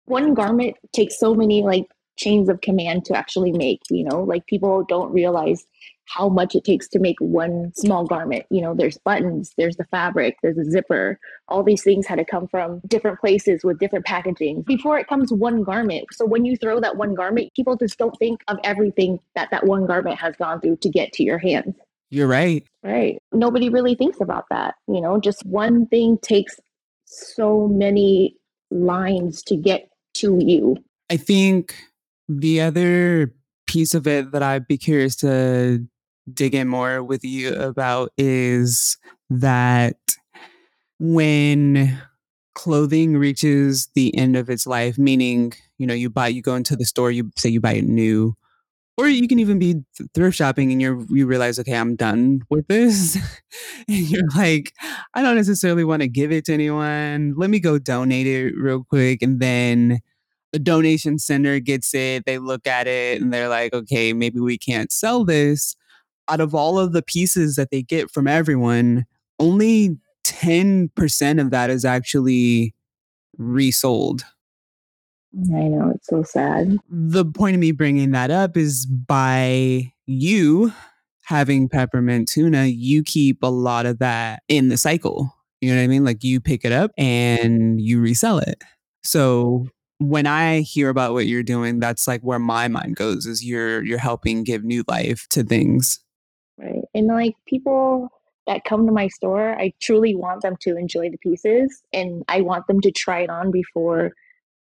one 0.04 0.34
garment 0.34 0.76
takes 0.92 1.18
so 1.18 1.34
many 1.34 1.62
like 1.62 1.86
chains 2.16 2.48
of 2.48 2.60
command 2.60 3.04
to 3.06 3.16
actually 3.16 3.52
make 3.52 3.80
you 3.90 4.04
know? 4.04 4.22
Like 4.22 4.46
people 4.46 4.84
don't 4.88 5.12
realize 5.12 5.64
how 6.10 6.28
much 6.28 6.54
it 6.54 6.64
takes 6.64 6.88
to 6.88 6.98
make 6.98 7.16
one 7.20 7.72
small 7.74 8.04
garment. 8.04 8.44
You 8.50 8.60
know 8.60 8.74
there's 8.74 8.98
buttons 8.98 9.52
there's 9.56 9.76
the 9.76 9.84
fabric 9.84 10.36
there's 10.42 10.58
a 10.58 10.64
zipper. 10.64 11.18
All 11.48 11.62
these 11.62 11.82
things 11.82 12.06
had 12.06 12.16
to 12.16 12.24
come 12.24 12.48
from 12.48 12.80
different 12.86 13.20
places 13.20 13.62
with 13.64 13.78
different 13.78 14.06
packaging. 14.06 14.62
Before 14.62 14.98
it 14.98 15.08
comes 15.08 15.32
one 15.32 15.62
garment 15.62 16.06
so 16.12 16.26
when 16.26 16.44
you 16.44 16.56
throw 16.56 16.80
that 16.80 16.96
one 16.96 17.14
garment 17.14 17.52
people 17.54 17.76
just 17.76 17.98
don't 17.98 18.16
think 18.18 18.40
of 18.48 18.58
everything 18.64 19.18
that 19.34 19.50
that 19.50 19.66
one 19.66 19.86
garment 19.86 20.18
has 20.18 20.34
gone 20.36 20.60
through 20.60 20.76
to 20.78 20.88
get 20.88 21.12
to 21.14 21.22
your 21.22 21.38
hands. 21.38 21.74
You're 22.10 22.26
right. 22.26 22.66
Right. 22.82 23.18
Nobody 23.32 23.68
really 23.68 23.94
thinks 23.94 24.20
about 24.20 24.46
that 24.50 24.74
you 24.88 25.00
know? 25.00 25.20
Just 25.20 25.44
one 25.46 25.86
thing 25.86 26.18
takes 26.22 26.58
so 27.04 27.68
many 27.68 28.36
lines 28.70 29.42
to 29.44 29.56
get 29.56 29.88
to 30.14 30.38
you. 30.40 30.76
I 31.10 31.16
think 31.16 31.74
the 32.28 32.60
other 32.60 33.34
piece 33.66 33.94
of 33.94 34.06
it 34.06 34.32
that 34.32 34.42
I'd 34.42 34.66
be 34.66 34.78
curious 34.78 35.16
to 35.16 35.86
dig 36.32 36.54
in 36.54 36.68
more 36.68 37.02
with 37.02 37.24
you 37.24 37.54
about 37.54 38.12
is 38.16 38.96
that 39.30 39.96
when 40.98 42.00
clothing 42.54 43.16
reaches 43.16 43.88
the 43.94 44.16
end 44.16 44.36
of 44.36 44.50
its 44.50 44.66
life, 44.66 44.98
meaning, 44.98 45.52
you 45.78 45.86
know, 45.86 45.94
you 45.94 46.10
buy, 46.10 46.28
you 46.28 46.42
go 46.42 46.54
into 46.54 46.76
the 46.76 46.84
store, 46.84 47.10
you 47.10 47.30
say 47.36 47.48
you 47.48 47.60
buy 47.60 47.74
it 47.74 47.84
new, 47.84 48.36
or 49.00 49.08
you 49.08 49.26
can 49.26 49.38
even 49.38 49.58
be 49.58 49.76
thrift 50.14 50.36
shopping 50.36 50.70
and 50.70 50.82
you 50.82 51.06
you 51.08 51.26
realize 51.26 51.58
okay 51.58 51.74
i'm 51.74 51.96
done 51.96 52.42
with 52.50 52.66
this 52.68 53.16
and 53.88 53.96
you're 53.96 54.28
like 54.36 54.72
i 55.14 55.22
don't 55.22 55.36
necessarily 55.36 55.84
want 55.84 56.02
to 56.02 56.08
give 56.08 56.30
it 56.30 56.44
to 56.44 56.52
anyone. 56.52 57.34
Let 57.36 57.50
me 57.50 57.60
go 57.60 57.78
donate 57.78 58.26
it 58.26 58.52
real 58.56 58.84
quick 58.84 59.22
and 59.22 59.40
then 59.40 60.00
the 60.52 60.58
donation 60.58 61.18
center 61.18 61.60
gets 61.60 61.94
it 61.94 62.24
they 62.26 62.38
look 62.38 62.66
at 62.66 62.86
it 62.86 63.22
and 63.22 63.32
they're 63.32 63.48
like 63.48 63.72
okay 63.72 64.12
maybe 64.12 64.40
we 64.40 64.58
can't 64.58 64.92
sell 64.92 65.24
this 65.24 65.76
out 66.30 66.40
of 66.40 66.54
all 66.54 66.78
of 66.78 66.92
the 66.92 67.02
pieces 67.02 67.56
that 67.56 67.70
they 67.70 67.82
get 67.82 68.10
from 68.10 68.26
everyone 68.26 69.04
only 69.38 69.96
10% 70.24 71.40
of 71.40 71.50
that 71.50 71.70
is 71.70 71.84
actually 71.84 72.74
resold 73.38 74.24
I 75.54 75.68
know 75.68 75.92
it's 75.94 76.08
so 76.08 76.22
sad. 76.22 76.76
The 76.88 77.24
point 77.24 77.54
of 77.54 77.60
me 77.60 77.72
bringing 77.72 78.10
that 78.12 78.30
up 78.30 78.56
is 78.56 78.86
by 78.86 79.92
you 80.06 80.72
having 81.24 81.68
peppermint 81.68 82.28
tuna, 82.28 82.64
you 82.64 83.04
keep 83.04 83.42
a 83.42 83.46
lot 83.48 83.86
of 83.86 84.00
that 84.00 84.42
in 84.48 84.68
the 84.68 84.76
cycle. 84.76 85.32
You 85.60 85.70
know 85.70 85.76
what 85.76 85.84
I 85.84 85.86
mean? 85.86 86.04
Like 86.04 86.24
you 86.24 86.40
pick 86.40 86.64
it 86.64 86.72
up 86.72 86.90
and 86.98 87.80
you 87.80 88.00
resell 88.00 88.38
it. 88.38 88.62
So 89.04 89.68
when 89.98 90.26
I 90.26 90.60
hear 90.60 90.88
about 90.88 91.12
what 91.12 91.26
you're 91.26 91.42
doing, 91.42 91.78
that's 91.78 92.08
like 92.08 92.22
where 92.22 92.38
my 92.38 92.66
mind 92.66 92.96
goes 92.96 93.26
is 93.26 93.44
you're 93.44 93.84
you're 93.84 93.98
helping 93.98 94.42
give 94.42 94.64
new 94.64 94.82
life 94.88 95.26
to 95.30 95.44
things. 95.44 96.00
Right. 96.60 96.84
And 96.94 97.06
like 97.06 97.34
people 97.46 98.08
that 98.46 98.64
come 98.64 98.86
to 98.86 98.92
my 98.92 99.08
store, 99.08 99.58
I 99.58 99.72
truly 99.80 100.14
want 100.14 100.42
them 100.42 100.56
to 100.62 100.76
enjoy 100.76 101.10
the 101.10 101.18
pieces 101.18 101.82
and 101.92 102.22
I 102.28 102.40
want 102.42 102.66
them 102.66 102.80
to 102.82 102.90
try 102.90 103.20
it 103.20 103.30
on 103.30 103.50
before 103.50 104.12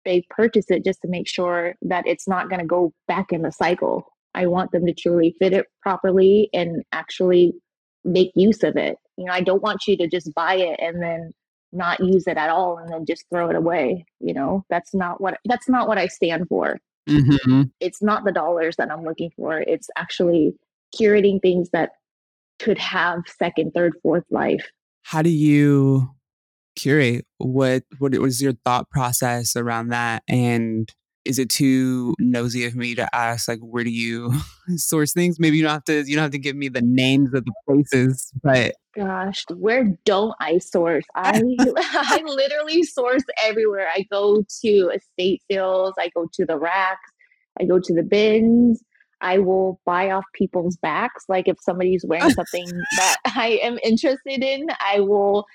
they 0.05 0.25
purchase 0.31 0.67
it 0.71 0.85
just 0.85 1.03
to 1.03 1.09
make 1.09 1.29
sure 1.29 1.75
that 1.83 2.07
it's 2.07 2.29
not 2.29 2.49
going 2.49 2.61
to 2.61 2.67
go 2.67 2.93
back 3.09 3.33
in 3.33 3.43
the 3.43 3.53
cycle. 3.53 4.05
I 4.35 4.47
want 4.47 4.71
them 4.71 4.87
to 4.87 4.95
truly 4.95 5.35
fit 5.39 5.53
it 5.53 5.67
properly 5.83 6.49
and 6.53 6.85
actually 6.93 7.53
make 8.05 8.31
use 8.35 8.63
of 8.63 8.77
it. 8.77 8.97
You 9.17 9.25
know, 9.25 9.33
I 9.33 9.41
don't 9.41 9.63
want 9.63 9.87
you 9.87 9.97
to 9.97 10.07
just 10.07 10.33
buy 10.35 10.55
it 10.55 10.79
and 10.81 11.03
then 11.03 11.33
not 11.73 12.01
use 12.01 12.27
it 12.27 12.37
at 12.37 12.51
all 12.51 12.79
and 12.79 12.91
then 12.93 13.05
just 13.05 13.25
throw 13.31 13.51
it 13.51 13.57
away. 13.57 14.07
You 14.21 14.35
know, 14.35 14.65
that's 14.71 14.95
not 14.95 15.21
what 15.21 15.39
that's 15.45 15.69
not 15.69 15.89
what 15.89 15.99
I 15.99 16.07
stand 16.07 16.47
for. 16.49 16.79
Mm-hmm. 17.09 17.63
It's 17.81 18.03
not 18.03 18.25
the 18.25 18.33
dollars 18.33 18.77
that 18.77 18.91
I'm 18.91 19.03
looking 19.05 19.31
for. 19.37 19.59
It's 19.61 19.89
actually 19.97 20.55
curating 20.95 21.41
things 21.41 21.71
that 21.73 21.91
could 22.59 22.79
have 22.79 23.21
second, 23.39 23.73
third, 23.75 23.95
fourth 24.03 24.25
life. 24.31 24.67
How 25.03 25.23
do 25.23 25.31
you 25.31 26.11
curate? 26.77 27.27
What 27.39 27.85
what 27.99 28.13
was 28.19 28.41
your 28.43 28.53
thought 28.65 28.91
process 28.91 29.57
around 29.57 29.89
that? 29.89 30.23
And 30.29 30.93
is 31.25 31.39
it 31.39 31.51
too 31.51 32.15
nosy 32.19 32.65
of 32.65 32.75
me 32.75 32.95
to 32.95 33.07
ask 33.15 33.49
like 33.49 33.59
where 33.61 33.85
do 33.85 33.91
you 33.91 34.33
source 34.77 35.13
things? 35.13 35.39
Maybe 35.39 35.59
you 35.59 35.63
don't 35.63 35.73
have 35.73 35.85
to 35.85 36.05
you 36.07 36.17
don't 36.17 36.23
have 36.23 36.33
to 36.33 36.39
give 36.39 36.57
me 36.57 36.69
the 36.69 36.83
names 36.83 37.33
of 37.35 37.45
the 37.45 37.53
places 37.67 38.33
but 38.43 38.75
gosh 38.97 39.45
where 39.55 39.97
don't 40.05 40.35
i 40.41 40.59
source? 40.59 41.05
I 41.15 41.43
i 41.59 42.23
literally 42.25 42.83
source 42.83 43.25
everywhere. 43.45 43.89
I 43.95 44.07
go 44.11 44.45
to 44.63 44.91
estate 44.95 45.43
sales 45.51 45.95
i 45.99 46.09
go 46.15 46.29
to 46.33 46.47
the 46.47 46.59
racks 46.59 47.13
i 47.61 47.65
go 47.65 47.79
to 47.79 47.95
the 47.95 48.03
bins 48.03 48.83
I 49.21 49.39
will 49.39 49.81
buy 49.85 50.11
off 50.11 50.25
people's 50.35 50.77
backs. 50.77 51.25
Like 51.29 51.49
if 51.49 51.57
somebody's 51.61 52.05
wearing 52.07 52.31
something 52.31 52.67
that 52.97 53.17
I 53.25 53.59
am 53.63 53.79
interested 53.83 54.43
in, 54.43 54.69
I 54.81 55.01
will 55.01 55.47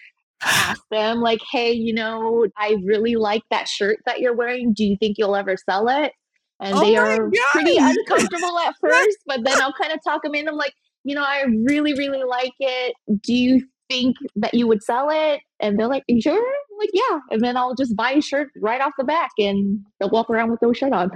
ask 0.42 0.82
them 0.92 1.22
like, 1.22 1.40
"Hey, 1.52 1.72
you 1.72 1.94
know, 1.94 2.48
I 2.58 2.76
really 2.84 3.16
like 3.16 3.44
that 3.50 3.68
shirt 3.68 4.00
that 4.06 4.20
you're 4.20 4.36
wearing. 4.36 4.74
Do 4.74 4.84
you 4.84 4.98
think 4.98 5.18
you'll 5.18 5.36
ever 5.36 5.56
sell 5.58 5.88
it?" 5.90 6.12
And 6.60 6.76
Oh 6.76 6.82
they 6.82 6.96
are 6.96 7.30
pretty 7.52 7.78
uncomfortable 7.78 8.58
at 8.60 8.76
first, 8.82 9.18
but 9.26 9.44
then 9.44 9.62
I'll 9.62 9.74
kind 9.74 9.94
of 9.94 10.00
talk 10.04 10.24
them 10.24 10.36
in. 10.36 10.48
I'm 10.48 10.56
like, 10.56 10.74
"You 11.04 11.16
know, 11.16 11.24
I 11.24 11.46
really, 11.66 11.94
really 11.94 12.24
like 12.24 12.54
it. 12.60 12.96
Do 13.22 13.34
you 13.34 13.66
think 13.90 14.16
that 14.36 14.54
you 14.54 14.68
would 14.68 14.84
sell 14.84 15.10
it?" 15.12 15.42
And 15.60 15.80
they're 15.80 15.88
like, 15.88 16.04
sure?" 16.20 16.34
I'm 16.36 16.78
like, 16.78 16.92
"Yeah." 16.94 17.20
And 17.32 17.42
then 17.42 17.58
I'll 17.58 17.76
just 17.76 17.96
buy 17.96 18.12
a 18.12 18.22
shirt 18.22 18.50
right 18.62 18.82
off 18.82 18.94
the 18.98 19.06
back, 19.06 19.32
and 19.38 19.80
they'll 20.00 20.10
walk 20.10 20.30
around 20.30 20.52
with 20.52 20.62
no 20.62 20.74
shirt 20.74 20.94
on. 20.94 21.12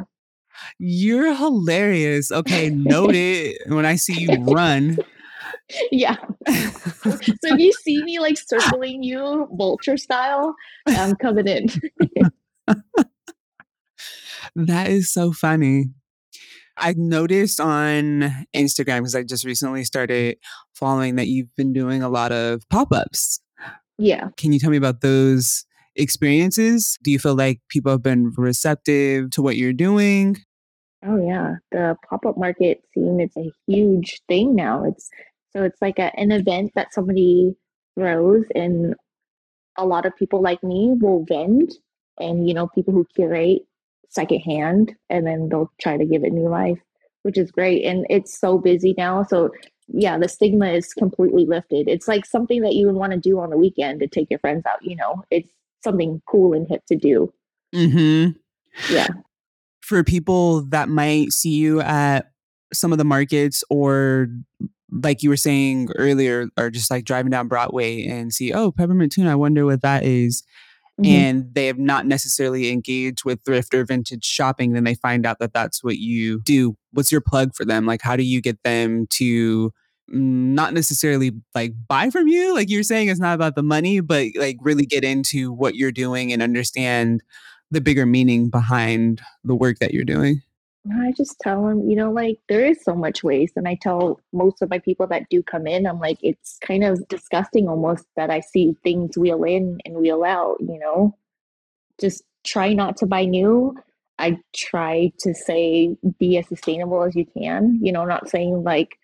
You're 0.79 1.35
hilarious. 1.35 2.31
Okay, 2.31 2.69
noted. 2.69 3.57
When 3.67 3.85
I 3.85 3.95
see 3.95 4.21
you 4.21 4.43
run. 4.45 4.97
yeah. 5.91 6.17
So 7.03 7.53
if 7.53 7.59
you 7.59 7.71
see 7.71 8.03
me 8.03 8.19
like 8.19 8.37
circling 8.37 9.03
you 9.03 9.47
vulture 9.53 9.97
style, 9.97 10.55
I'm 10.87 11.15
coming 11.15 11.47
in. 11.47 11.67
That 14.55 14.89
is 14.89 15.11
so 15.11 15.31
funny. 15.31 15.85
I 16.77 16.93
noticed 16.97 17.59
on 17.59 18.45
Instagram 18.55 18.99
because 18.99 19.15
I 19.15 19.23
just 19.23 19.45
recently 19.45 19.83
started 19.83 20.37
following 20.73 21.15
that 21.15 21.27
you've 21.27 21.55
been 21.55 21.73
doing 21.73 22.01
a 22.01 22.09
lot 22.09 22.31
of 22.31 22.67
pop 22.69 22.91
ups. 22.91 23.39
Yeah. 23.97 24.29
Can 24.37 24.53
you 24.53 24.59
tell 24.59 24.69
me 24.69 24.77
about 24.77 25.01
those 25.01 25.65
experiences? 25.97 26.97
Do 27.03 27.11
you 27.11 27.19
feel 27.19 27.35
like 27.35 27.59
people 27.69 27.91
have 27.91 28.03
been 28.03 28.33
receptive 28.37 29.31
to 29.31 29.41
what 29.41 29.57
you're 29.57 29.73
doing? 29.73 30.37
Oh 31.05 31.17
yeah. 31.17 31.55
The 31.71 31.95
pop-up 32.09 32.37
market 32.37 32.81
scene 32.93 33.19
it's 33.19 33.37
a 33.37 33.51
huge 33.67 34.21
thing 34.27 34.55
now. 34.55 34.83
It's 34.83 35.09
so 35.51 35.63
it's 35.63 35.81
like 35.81 35.99
a, 35.99 36.17
an 36.19 36.31
event 36.31 36.71
that 36.75 36.93
somebody 36.93 37.55
throws 37.97 38.45
and 38.55 38.95
a 39.77 39.85
lot 39.85 40.05
of 40.05 40.15
people 40.15 40.41
like 40.41 40.63
me 40.63 40.93
will 40.99 41.25
vend 41.27 41.71
and 42.19 42.47
you 42.47 42.53
know 42.53 42.67
people 42.67 42.93
who 42.93 43.05
curate 43.15 43.61
secondhand 44.09 44.95
and 45.09 45.25
then 45.25 45.49
they'll 45.49 45.71
try 45.81 45.97
to 45.97 46.05
give 46.05 46.23
it 46.23 46.31
new 46.31 46.49
life 46.49 46.79
which 47.23 47.37
is 47.37 47.51
great 47.51 47.83
and 47.83 48.05
it's 48.09 48.39
so 48.39 48.57
busy 48.57 48.93
now 48.97 49.23
so 49.23 49.49
yeah 49.89 50.17
the 50.17 50.27
stigma 50.27 50.67
is 50.67 50.93
completely 50.93 51.45
lifted 51.45 51.87
it's 51.87 52.07
like 52.07 52.25
something 52.25 52.61
that 52.61 52.73
you 52.73 52.85
would 52.87 52.95
want 52.95 53.11
to 53.11 53.19
do 53.19 53.39
on 53.39 53.49
the 53.49 53.57
weekend 53.57 53.99
to 53.99 54.07
take 54.07 54.29
your 54.29 54.39
friends 54.39 54.65
out 54.65 54.79
you 54.81 54.95
know 54.95 55.23
it's 55.31 55.51
something 55.83 56.21
cool 56.29 56.53
and 56.53 56.67
hip 56.69 56.81
to 56.87 56.95
do 56.95 57.31
Mm-hmm. 57.75 58.31
yeah 58.93 59.07
For 59.81 60.03
people 60.03 60.61
that 60.69 60.89
might 60.89 61.31
see 61.31 61.55
you 61.55 61.81
at 61.81 62.31
some 62.73 62.91
of 62.91 62.97
the 62.97 63.03
markets 63.05 63.63
or 63.69 64.27
like 64.91 65.21
you 65.21 65.29
were 65.29 65.35
saying 65.37 65.89
earlier, 65.97 66.47
or 66.57 66.69
just 66.69 66.89
like 66.89 67.03
driving 67.03 67.29
down 67.29 67.49
Broadway 67.49 68.05
and 68.05 68.33
see, 68.33 68.53
oh, 68.53 68.71
peppermint 68.71 69.11
tuna, 69.11 69.31
I 69.31 69.35
wonder 69.35 69.65
what 69.65 69.81
that 69.81 70.03
is. 70.03 70.43
Mhm. 70.99 71.05
and 71.07 71.53
they 71.53 71.67
have 71.67 71.77
not 71.77 72.07
necessarily 72.07 72.71
engaged 72.71 73.23
with 73.23 73.39
thrift 73.45 73.71
or 73.75 73.85
vintage 73.85 74.25
shopping, 74.25 74.73
then 74.73 74.83
they 74.83 74.95
find 74.95 75.27
out 75.27 75.37
that 75.39 75.53
that's 75.53 75.83
what 75.83 75.97
you 75.97 76.41
do. 76.41 76.75
What's 76.91 77.11
your 77.11 77.21
plug 77.21 77.53
for 77.53 77.65
them? 77.65 77.85
Like, 77.85 78.01
how 78.01 78.15
do 78.15 78.23
you 78.23 78.41
get 78.41 78.63
them 78.63 79.05
to 79.11 79.71
not 80.09 80.73
necessarily 80.73 81.31
like 81.53 81.73
buy 81.87 82.09
from 82.09 82.27
you? 82.27 82.53
Like 82.53 82.69
you're 82.69 82.83
saying, 82.83 83.09
it's 83.09 83.19
not 83.19 83.35
about 83.35 83.55
the 83.55 83.63
money, 83.63 83.99
but 83.99 84.27
like 84.35 84.57
really 84.61 84.85
get 84.85 85.03
into 85.03 85.51
what 85.51 85.75
you're 85.75 85.91
doing 85.91 86.31
and 86.31 86.41
understand 86.41 87.21
the 87.71 87.81
bigger 87.81 88.05
meaning 88.05 88.49
behind 88.49 89.21
the 89.43 89.55
work 89.55 89.79
that 89.79 89.93
you're 89.93 90.05
doing. 90.05 90.41
I 90.89 91.11
just 91.11 91.37
tell 91.41 91.67
them, 91.67 91.89
you 91.89 91.97
know, 91.97 92.11
like 92.11 92.39
there 92.47 92.65
is 92.65 92.81
so 92.81 92.95
much 92.95 93.21
waste. 93.21 93.57
And 93.57 93.67
I 93.67 93.77
tell 93.81 94.21
most 94.31 94.61
of 94.61 94.69
my 94.69 94.79
people 94.79 95.05
that 95.07 95.27
do 95.29 95.43
come 95.43 95.67
in, 95.67 95.85
I'm 95.85 95.99
like, 95.99 96.17
it's 96.21 96.57
kind 96.61 96.85
of 96.85 97.05
disgusting 97.09 97.67
almost 97.67 98.05
that 98.15 98.29
I 98.29 98.39
see 98.39 98.77
things 98.83 99.17
wheel 99.17 99.43
in 99.43 99.79
and 99.83 99.97
wheel 99.97 100.23
out, 100.23 100.57
you 100.61 100.79
know? 100.79 101.17
Just 101.99 102.23
try 102.45 102.71
not 102.73 102.95
to 102.97 103.05
buy 103.05 103.25
new. 103.25 103.75
I 104.17 104.39
try 104.55 105.11
to 105.19 105.33
say 105.35 105.97
be 106.17 106.37
as 106.37 106.47
sustainable 106.47 107.03
as 107.03 107.15
you 107.15 107.25
can, 107.25 107.77
you 107.81 107.91
know, 107.91 108.05
not 108.05 108.29
saying 108.29 108.63
like, 108.63 108.97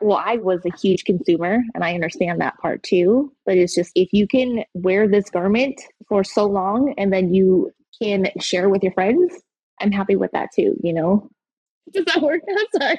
well, 0.00 0.20
I 0.24 0.36
was 0.36 0.60
a 0.64 0.76
huge 0.76 1.04
consumer 1.04 1.62
and 1.74 1.84
I 1.84 1.94
understand 1.94 2.40
that 2.40 2.58
part 2.58 2.82
too. 2.82 3.32
But 3.46 3.56
it's 3.56 3.74
just 3.74 3.92
if 3.94 4.08
you 4.12 4.26
can 4.26 4.64
wear 4.74 5.08
this 5.08 5.30
garment 5.30 5.80
for 6.08 6.24
so 6.24 6.46
long 6.46 6.94
and 6.98 7.12
then 7.12 7.32
you 7.32 7.70
can 8.00 8.28
share 8.40 8.68
with 8.68 8.82
your 8.82 8.92
friends, 8.92 9.32
I'm 9.80 9.92
happy 9.92 10.16
with 10.16 10.32
that 10.32 10.48
too, 10.54 10.76
you 10.82 10.92
know? 10.92 11.28
Does 11.92 12.04
that 12.06 12.22
work? 12.22 12.42
I'm 12.48 12.80
sorry. 12.80 12.98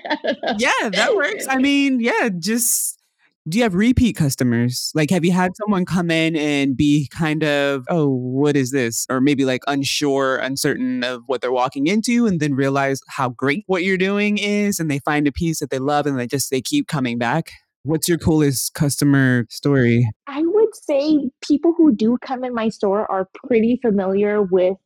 Yeah, 0.59 0.89
that 0.89 1.15
works. 1.15 1.47
I 1.49 1.57
mean, 1.57 1.99
yeah, 1.99 2.29
just 2.37 2.99
do 3.47 3.57
you 3.57 3.63
have 3.63 3.75
repeat 3.75 4.15
customers? 4.15 4.91
Like, 4.95 5.09
have 5.09 5.25
you 5.25 5.31
had 5.31 5.51
someone 5.57 5.85
come 5.85 6.09
in 6.09 6.35
and 6.35 6.77
be 6.77 7.09
kind 7.11 7.43
of, 7.43 7.85
oh, 7.89 8.07
what 8.07 8.55
is 8.55 8.71
this? 8.71 9.05
Or 9.09 9.19
maybe 9.19 9.43
like 9.43 9.63
unsure, 9.67 10.37
uncertain 10.37 11.03
of 11.03 11.23
what 11.27 11.41
they're 11.41 11.51
walking 11.51 11.87
into, 11.87 12.25
and 12.25 12.39
then 12.39 12.53
realize 12.53 13.01
how 13.09 13.29
great 13.29 13.63
what 13.67 13.83
you're 13.83 13.97
doing 13.97 14.37
is, 14.37 14.79
and 14.79 14.89
they 14.89 14.99
find 14.99 15.27
a 15.27 15.31
piece 15.31 15.59
that 15.59 15.69
they 15.69 15.79
love, 15.79 16.05
and 16.05 16.17
they 16.17 16.27
just 16.27 16.51
they 16.51 16.61
keep 16.61 16.87
coming 16.87 17.17
back. 17.17 17.51
What's 17.83 18.07
your 18.07 18.17
coolest 18.17 18.73
customer 18.75 19.45
story? 19.49 20.09
I 20.27 20.41
would 20.41 20.73
say 20.73 21.29
people 21.41 21.73
who 21.77 21.93
do 21.93 22.17
come 22.21 22.45
in 22.45 22.53
my 22.53 22.69
store 22.69 23.09
are 23.11 23.27
pretty 23.45 23.77
familiar 23.81 24.41
with 24.41 24.77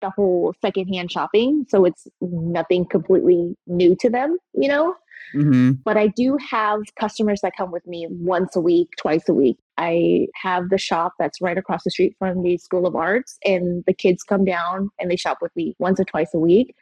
the 0.00 0.10
whole 0.10 0.52
secondhand 0.60 1.12
shopping. 1.12 1.64
So 1.68 1.84
it's 1.84 2.08
nothing 2.20 2.84
completely 2.84 3.56
new 3.68 3.94
to 4.00 4.10
them, 4.10 4.36
you 4.54 4.68
know? 4.68 4.96
Hmm 5.32 5.72
But 5.84 5.96
I 5.96 6.08
do 6.08 6.36
have 6.50 6.80
customers 6.98 7.40
that 7.42 7.52
come 7.56 7.70
with 7.70 7.86
me 7.86 8.06
once 8.10 8.56
a 8.56 8.60
week, 8.60 8.88
twice 8.98 9.28
a 9.28 9.34
week. 9.34 9.56
I 9.78 10.26
have 10.34 10.68
the 10.68 10.78
shop 10.78 11.14
that's 11.18 11.40
right 11.40 11.56
across 11.56 11.84
the 11.84 11.90
street 11.90 12.14
from 12.18 12.42
the 12.42 12.58
School 12.58 12.86
of 12.86 12.94
Arts, 12.94 13.38
and 13.44 13.84
the 13.86 13.94
kids 13.94 14.22
come 14.22 14.44
down 14.44 14.90
and 14.98 15.10
they 15.10 15.16
shop 15.16 15.38
with 15.40 15.54
me 15.56 15.74
once 15.78 15.98
or 15.98 16.04
twice 16.04 16.34
a 16.34 16.38
week. 16.38 16.74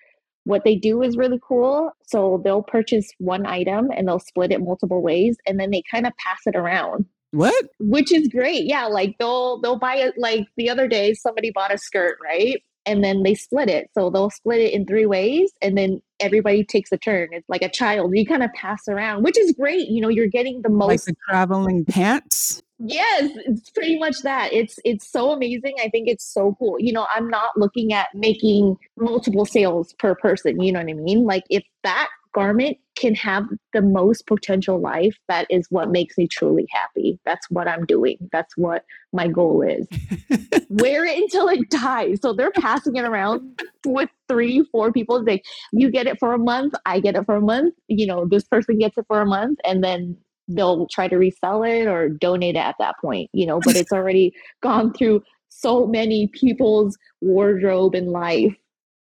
What 0.45 0.65
they 0.65 0.75
do 0.75 1.03
is 1.03 1.17
really 1.17 1.39
cool. 1.47 1.91
So 2.07 2.41
they'll 2.43 2.63
purchase 2.63 3.09
one 3.19 3.47
item 3.47 3.91
and 3.95 4.09
they'll 4.09 4.19
split 4.19 4.51
it 4.53 4.61
multiple 4.61 5.03
ways, 5.03 5.37
and 5.47 5.61
then 5.61 5.71
they 5.71 5.83
kind 5.91 6.07
of 6.07 6.13
pass 6.17 6.41
it 6.47 6.57
around 6.57 7.05
What? 7.33 7.67
which 7.79 8.13
is 8.13 8.27
great. 8.29 8.65
Yeah, 8.65 8.87
like 8.87 9.17
they'll 9.19 9.61
they'll 9.61 9.79
buy 9.79 9.97
it. 9.97 10.15
Like 10.19 10.49
the 10.57 10.69
other 10.71 10.89
day, 10.89 11.15
somebody 11.15 11.51
bought 11.53 11.73
a 11.75 11.79
skirt, 11.79 12.19
right? 12.25 12.63
And 12.87 13.05
then 13.05 13.23
they 13.23 13.35
split 13.35 13.69
it. 13.69 13.89
So 13.95 14.11
they'll 14.11 14.31
split 14.31 14.59
it 14.61 14.73
in 14.73 14.87
three 14.87 15.07
ways, 15.07 15.53
and 15.61 15.77
then 15.77 16.01
everybody 16.19 16.65
takes 16.65 16.91
a 16.93 16.97
turn. 16.99 17.29
It's 17.33 17.49
like 17.49 17.63
a 17.63 17.69
child. 17.69 18.13
You 18.15 18.27
kind 18.27 18.43
of 18.43 18.51
pass 18.55 18.89
around, 18.89 19.23
which 19.23 19.39
is 19.39 19.53
great. 19.53 19.89
You 19.89 20.01
know, 20.01 20.09
you're 20.09 20.27
getting 20.29 20.63
the 20.63 20.71
Like 20.71 20.89
most. 20.91 21.07
the 21.07 21.15
traveling 21.29 21.85
pants? 21.85 22.63
yes, 22.83 23.31
it's 23.47 23.69
pretty 23.71 23.99
much 23.99 24.17
that. 24.23 24.51
It's 24.55 24.79
it's 24.87 25.07
so 25.07 25.33
amazing. 25.33 25.75
I 25.83 25.91
think 25.91 26.09
it's 26.09 26.25
so 26.25 26.57
cool. 26.59 26.77
You 26.81 26.93
know, 26.95 27.07
I'm 27.15 27.29
not 27.29 27.51
looking 27.57 27.93
at 27.93 28.09
making 28.15 28.77
multiple 28.97 29.45
sales 29.45 29.93
per 29.95 30.15
person. 30.15 30.61
You 30.63 30.73
know 30.73 30.81
what 30.81 30.89
I 30.89 30.95
mean? 30.95 31.25
Like 31.27 31.45
if 31.51 31.63
that 31.83 32.09
garment 32.33 32.77
can 32.97 33.15
have 33.15 33.45
the 33.73 33.83
most 33.83 34.27
potential 34.27 34.79
life, 34.79 35.17
that 35.29 35.47
is 35.51 35.67
what 35.71 35.91
makes 35.91 36.19
me 36.19 36.29
truly 36.29 36.67
happy. 36.71 37.19
That's 37.25 37.49
what 37.51 37.67
I'm 37.67 37.87
doing. 37.87 38.17
That's 38.33 38.57
what 38.57 38.85
my 39.13 39.27
goal 39.27 39.63
is. 39.63 39.87
Wear 40.69 41.05
it 41.07 41.19
until 41.19 41.49
it 41.49 41.71
dies. 41.71 42.19
So 42.21 42.33
they're 42.33 42.51
passing 42.53 42.97
it 42.97 43.05
around 43.05 43.63
with 43.87 44.11
three, 44.29 44.65
four 44.71 44.93
people. 44.93 45.25
They, 45.25 45.43
you 45.73 45.91
get 45.91 46.07
it 46.07 46.19
for 46.19 46.33
a 46.35 46.39
month, 46.39 46.75
I 46.85 47.01
get 47.01 47.17
it 47.17 47.25
for 47.25 47.37
a 47.37 47.41
month. 47.41 47.75
You 47.89 48.07
know, 48.07 48.27
this 48.27 48.45
person 48.45 48.79
gets 48.79 48.99
it 48.99 49.07
for 49.09 49.21
a 49.21 49.27
month, 49.27 49.59
and 49.65 49.83
then 49.83 50.17
they'll 50.47 50.87
try 50.89 51.09
to 51.09 51.17
resell 51.17 51.63
it 51.63 51.87
or 51.87 52.09
donate 52.09 52.57
it 52.57 52.59
at 52.59 52.77
that 52.79 52.97
point. 53.01 53.31
You 53.33 53.47
know, 53.47 53.61
but 53.65 53.77
it's 53.77 53.93
already 53.93 54.35
gone 54.63 54.93
through 54.93 55.23
so 55.49 55.87
many 55.87 56.29
people's 56.29 56.97
wardrobe 57.21 57.95
and 57.95 58.11
life 58.11 58.55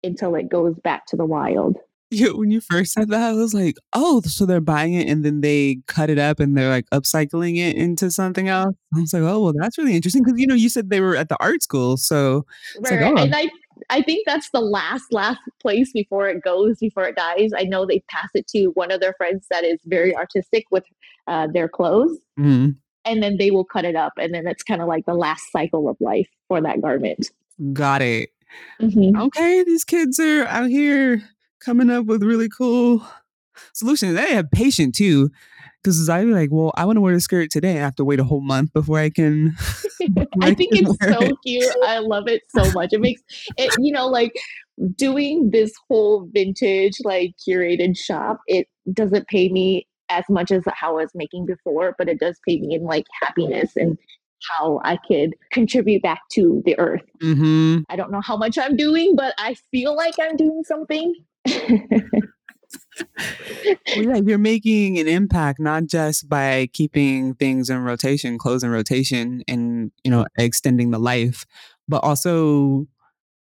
until 0.02 0.34
it 0.34 0.48
goes 0.48 0.78
back 0.80 1.06
to 1.06 1.16
the 1.16 1.24
wild. 1.24 1.76
Yeah, 2.14 2.30
when 2.30 2.50
you 2.50 2.60
first 2.60 2.92
said 2.92 3.08
that, 3.10 3.30
I 3.30 3.32
was 3.32 3.54
like, 3.54 3.76
oh, 3.92 4.20
so 4.22 4.46
they're 4.46 4.60
buying 4.60 4.94
it 4.94 5.08
and 5.08 5.24
then 5.24 5.40
they 5.40 5.78
cut 5.86 6.10
it 6.10 6.18
up 6.18 6.40
and 6.40 6.56
they're 6.56 6.70
like 6.70 6.86
upcycling 6.90 7.56
it 7.58 7.76
into 7.76 8.10
something 8.10 8.48
else. 8.48 8.74
I 8.96 9.00
was 9.00 9.12
like, 9.12 9.22
oh, 9.22 9.42
well, 9.42 9.52
that's 9.58 9.78
really 9.78 9.96
interesting 9.96 10.22
because 10.24 10.38
you 10.38 10.46
know 10.46 10.54
you 10.54 10.68
said 10.68 10.90
they 10.90 11.00
were 11.00 11.16
at 11.16 11.28
the 11.28 11.36
art 11.40 11.62
school, 11.62 11.96
so 11.96 12.44
it's 12.76 12.90
Right, 12.90 13.00
like, 13.00 13.12
oh, 13.18 13.22
And 13.22 13.34
I 13.34 13.50
I 13.90 14.02
think 14.02 14.26
that's 14.26 14.50
the 14.50 14.60
last 14.60 15.04
last 15.12 15.40
place 15.60 15.92
before 15.92 16.28
it 16.28 16.42
goes, 16.42 16.78
before 16.78 17.04
it 17.04 17.16
dies. 17.16 17.50
I 17.56 17.64
know 17.64 17.84
they 17.86 18.00
pass 18.08 18.28
it 18.34 18.46
to 18.48 18.68
one 18.74 18.90
of 18.92 19.00
their 19.00 19.14
friends 19.14 19.46
that 19.50 19.64
is 19.64 19.80
very 19.86 20.14
artistic 20.16 20.64
with 20.70 20.84
uh, 21.26 21.48
their 21.52 21.68
clothes, 21.68 22.18
mhm, 22.36 22.76
and 23.04 23.22
then 23.22 23.36
they 23.38 23.50
will 23.50 23.64
cut 23.64 23.84
it 23.84 23.96
up, 23.96 24.12
and 24.18 24.32
then 24.34 24.46
it's 24.46 24.62
kind 24.62 24.80
of 24.82 24.88
like 24.88 25.06
the 25.06 25.14
last 25.14 25.50
cycle 25.52 25.88
of 25.88 25.96
life 26.00 26.28
for 26.48 26.60
that 26.60 26.80
garment. 26.80 27.30
got 27.72 28.02
it. 28.02 28.30
Mhm. 28.80 29.20
Okay, 29.26 29.64
these 29.64 29.84
kids 29.84 30.18
are 30.20 30.44
out 30.46 30.68
here 30.70 31.22
coming 31.64 31.90
up 31.90 32.06
with 32.06 32.22
really 32.22 32.48
cool 32.48 33.06
solutions. 33.72 34.14
They 34.14 34.34
have 34.34 34.50
patience 34.50 34.98
too. 34.98 35.30
Because 35.82 36.08
I'd 36.08 36.24
be 36.24 36.32
like, 36.32 36.48
well, 36.50 36.72
I 36.76 36.86
want 36.86 36.96
to 36.96 37.02
wear 37.02 37.14
a 37.14 37.20
skirt 37.20 37.50
today. 37.50 37.72
I 37.72 37.82
have 37.82 37.96
to 37.96 38.06
wait 38.06 38.18
a 38.18 38.24
whole 38.24 38.40
month 38.40 38.72
before 38.72 38.98
I 38.98 39.10
can. 39.10 39.54
before 40.14 40.26
I 40.40 40.54
think 40.54 40.72
it's 40.72 40.88
so 40.88 41.20
it. 41.20 41.36
cute. 41.44 41.76
I 41.84 41.98
love 41.98 42.26
it 42.26 42.42
so 42.48 42.70
much. 42.72 42.94
It 42.94 43.02
makes 43.02 43.22
it, 43.58 43.70
you 43.78 43.92
know, 43.92 44.06
like 44.06 44.32
doing 44.96 45.50
this 45.50 45.72
whole 45.88 46.28
vintage, 46.32 46.94
like 47.04 47.34
curated 47.46 47.98
shop, 47.98 48.40
it 48.46 48.66
doesn't 48.92 49.28
pay 49.28 49.48
me 49.48 49.86
as 50.08 50.24
much 50.28 50.50
as 50.50 50.62
how 50.68 50.98
I 50.98 51.02
was 51.02 51.10
making 51.14 51.46
before, 51.46 51.94
but 51.98 52.08
it 52.08 52.18
does 52.18 52.38
pay 52.46 52.58
me 52.60 52.74
in 52.74 52.84
like 52.84 53.06
happiness 53.22 53.76
and 53.76 53.98
how 54.50 54.80
I 54.84 54.98
could 55.08 55.34
contribute 55.52 56.02
back 56.02 56.20
to 56.32 56.62
the 56.64 56.78
earth. 56.78 57.04
Mm-hmm. 57.22 57.82
I 57.88 57.96
don't 57.96 58.10
know 58.10 58.20
how 58.20 58.36
much 58.36 58.58
I'm 58.58 58.76
doing, 58.76 59.16
but 59.16 59.34
I 59.38 59.54
feel 59.70 59.96
like 59.96 60.14
I'm 60.20 60.36
doing 60.36 60.62
something. 60.64 61.14
Well, 61.46 63.06
yeah, 63.96 64.16
you're 64.24 64.38
making 64.38 64.98
an 64.98 65.08
impact 65.08 65.60
not 65.60 65.86
just 65.86 66.28
by 66.28 66.68
keeping 66.72 67.34
things 67.34 67.70
in 67.70 67.78
rotation, 67.82 68.38
clothes 68.38 68.62
in 68.62 68.70
rotation, 68.70 69.42
and 69.48 69.90
you 70.02 70.10
know 70.10 70.26
extending 70.38 70.90
the 70.90 70.98
life, 70.98 71.44
but 71.88 71.98
also 71.98 72.86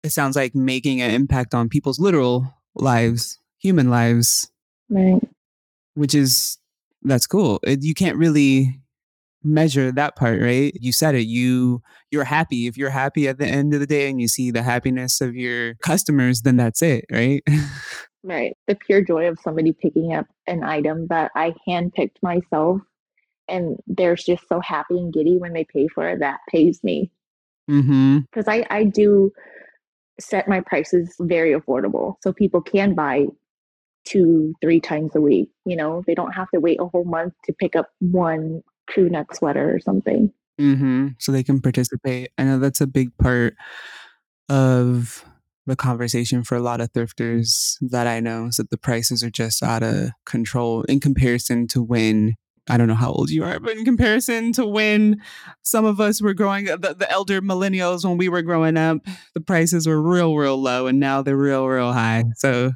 it 0.03 0.11
sounds 0.11 0.37
like 0.37 0.55
making 0.55 1.03
an 1.03 1.11
impact 1.11 1.55
on 1.55 1.69
people's 1.69 1.99
literal 1.99 2.55
lives, 2.75 3.39
human 3.59 3.91
lives, 3.91 4.51
right? 4.89 5.21
Which 5.95 6.15
is 6.15 6.59
that's 7.03 7.27
cool. 7.27 7.61
It, 7.63 7.83
you 7.83 7.95
can't 7.95 8.17
really 8.17 8.81
measure 9.43 9.93
that 9.93 10.17
part, 10.17 10.41
right? 10.41 10.73
You 10.81 10.93
said 10.93 11.15
it. 11.15 11.27
You 11.27 11.83
you're 12.11 12.25
happy. 12.25 12.67
If 12.67 12.77
you're 12.77 12.91
happy 12.91 13.29
at 13.29 13.39
the 13.39 13.47
end 13.47 13.75
of 13.75 13.81
the 13.81 13.87
day 13.87 14.09
and 14.09 14.21
you 14.21 14.29
see 14.29 14.51
the 14.51 14.63
happiness 14.63 15.21
of 15.21 15.35
your 15.35 15.75
customers, 15.77 16.43
then 16.43 16.57
that's 16.57 16.83
it, 16.83 17.05
right? 17.11 17.43
right. 18.23 18.57
The 18.67 18.75
pure 18.75 19.03
joy 19.03 19.29
of 19.29 19.39
somebody 19.43 19.73
picking 19.73 20.15
up 20.15 20.27
an 20.47 20.65
item 20.65 21.07
that 21.09 21.31
I 21.35 21.55
handpicked 21.69 22.17
myself 22.23 22.81
and 23.49 23.79
they're 23.87 24.17
just 24.17 24.47
so 24.49 24.61
happy 24.61 24.99
and 24.99 25.13
giddy 25.13 25.39
when 25.39 25.53
they 25.53 25.65
pay 25.65 25.89
for 25.89 26.09
it, 26.09 26.21
that 26.21 26.41
pays 26.51 26.81
me. 26.83 27.11
Because 27.67 27.85
mm-hmm. 27.85 28.51
I, 28.51 28.67
I 28.71 28.85
do 28.85 29.31
set 30.21 30.49
my 30.49 30.61
prices 30.61 31.15
very 31.21 31.55
affordable 31.55 32.15
so 32.23 32.33
people 32.33 32.61
can 32.61 32.95
buy 32.95 33.27
two, 34.05 34.55
three 34.61 34.81
times 34.81 35.15
a 35.15 35.21
week. 35.21 35.51
You 35.65 35.77
know, 35.77 36.03
they 36.07 36.15
don't 36.15 36.33
have 36.33 36.49
to 36.55 36.61
wait 36.61 36.81
a 36.81 36.87
whole 36.87 37.05
month 37.05 37.35
to 37.45 37.53
pick 37.53 37.77
up 37.77 37.89
one 38.01 38.63
crew 38.89 39.09
neck 39.09 39.35
sweater 39.35 39.75
or 39.75 39.81
something. 39.81 40.33
Mm-hmm. 40.61 41.09
So 41.19 41.33
they 41.33 41.45
can 41.45 41.61
participate. 41.61 42.31
I 42.37 42.45
know 42.45 42.59
that's 42.59 42.81
a 42.81 42.87
big 42.87 43.17
part 43.19 43.55
of 44.49 45.25
the 45.67 45.77
conversation 45.77 46.43
for 46.43 46.57
a 46.57 46.63
lot 46.63 46.81
of 46.81 46.93
thrifters 46.93 47.77
that 47.81 48.07
I 48.07 48.21
know 48.21 48.47
is 48.47 48.57
that 48.57 48.71
the 48.71 48.79
prices 48.79 49.23
are 49.23 49.31
just 49.31 49.63
out 49.63 49.83
of 49.83 50.11
control 50.25 50.83
in 50.85 50.99
comparison 50.99 51.67
to 51.69 51.83
when 51.83 52.37
I 52.71 52.77
don't 52.77 52.89
know 52.89 52.95
how 52.95 53.13
old 53.13 53.31
you 53.31 53.45
are, 53.45 53.61
but 53.61 53.77
in 53.77 53.85
comparison 53.85 54.53
to 54.53 54.67
when 54.67 55.23
some 55.63 55.85
of 55.85 56.01
us 56.01 56.21
were 56.21 56.35
growing 56.35 56.67
the, 56.67 56.95
the 56.99 57.11
elder 57.11 57.41
millennials 57.41 58.05
when 58.05 58.19
we 58.19 58.29
were 58.29 58.43
growing 58.43 58.77
up, 58.77 58.99
the 59.35 59.41
prices 59.41 59.87
were 59.87 60.01
real, 60.01 60.35
real 60.35 60.61
low 60.61 60.87
and 60.87 60.99
now 61.01 61.23
they're 61.23 61.37
real, 61.37 61.67
real 61.67 61.93
high. 61.93 62.25
So 62.37 62.73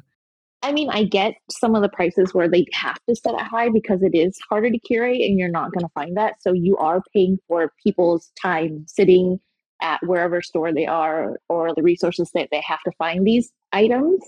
I 0.63 0.71
mean, 0.71 0.89
I 0.89 1.03
get 1.03 1.35
some 1.51 1.75
of 1.75 1.81
the 1.81 1.89
prices 1.89 2.33
where 2.33 2.47
they 2.47 2.65
have 2.71 2.97
to 3.09 3.15
set 3.15 3.33
it 3.33 3.41
high 3.41 3.67
because 3.67 4.01
it 4.01 4.15
is 4.15 4.39
harder 4.49 4.71
to 4.71 4.79
curate 4.79 5.19
and 5.19 5.37
you're 5.37 5.49
not 5.49 5.73
going 5.73 5.85
to 5.85 5.91
find 5.93 6.15
that. 6.15 6.41
So 6.41 6.53
you 6.53 6.77
are 6.77 7.01
paying 7.13 7.37
for 7.49 7.73
people's 7.83 8.31
time 8.41 8.85
sitting 8.87 9.39
at 9.81 9.99
wherever 10.05 10.41
store 10.41 10.73
they 10.73 10.85
are 10.85 11.37
or 11.49 11.75
the 11.75 11.83
resources 11.83 12.31
that 12.33 12.47
they 12.49 12.63
have 12.65 12.79
to 12.85 12.91
find 12.97 13.27
these 13.27 13.51
items. 13.73 14.23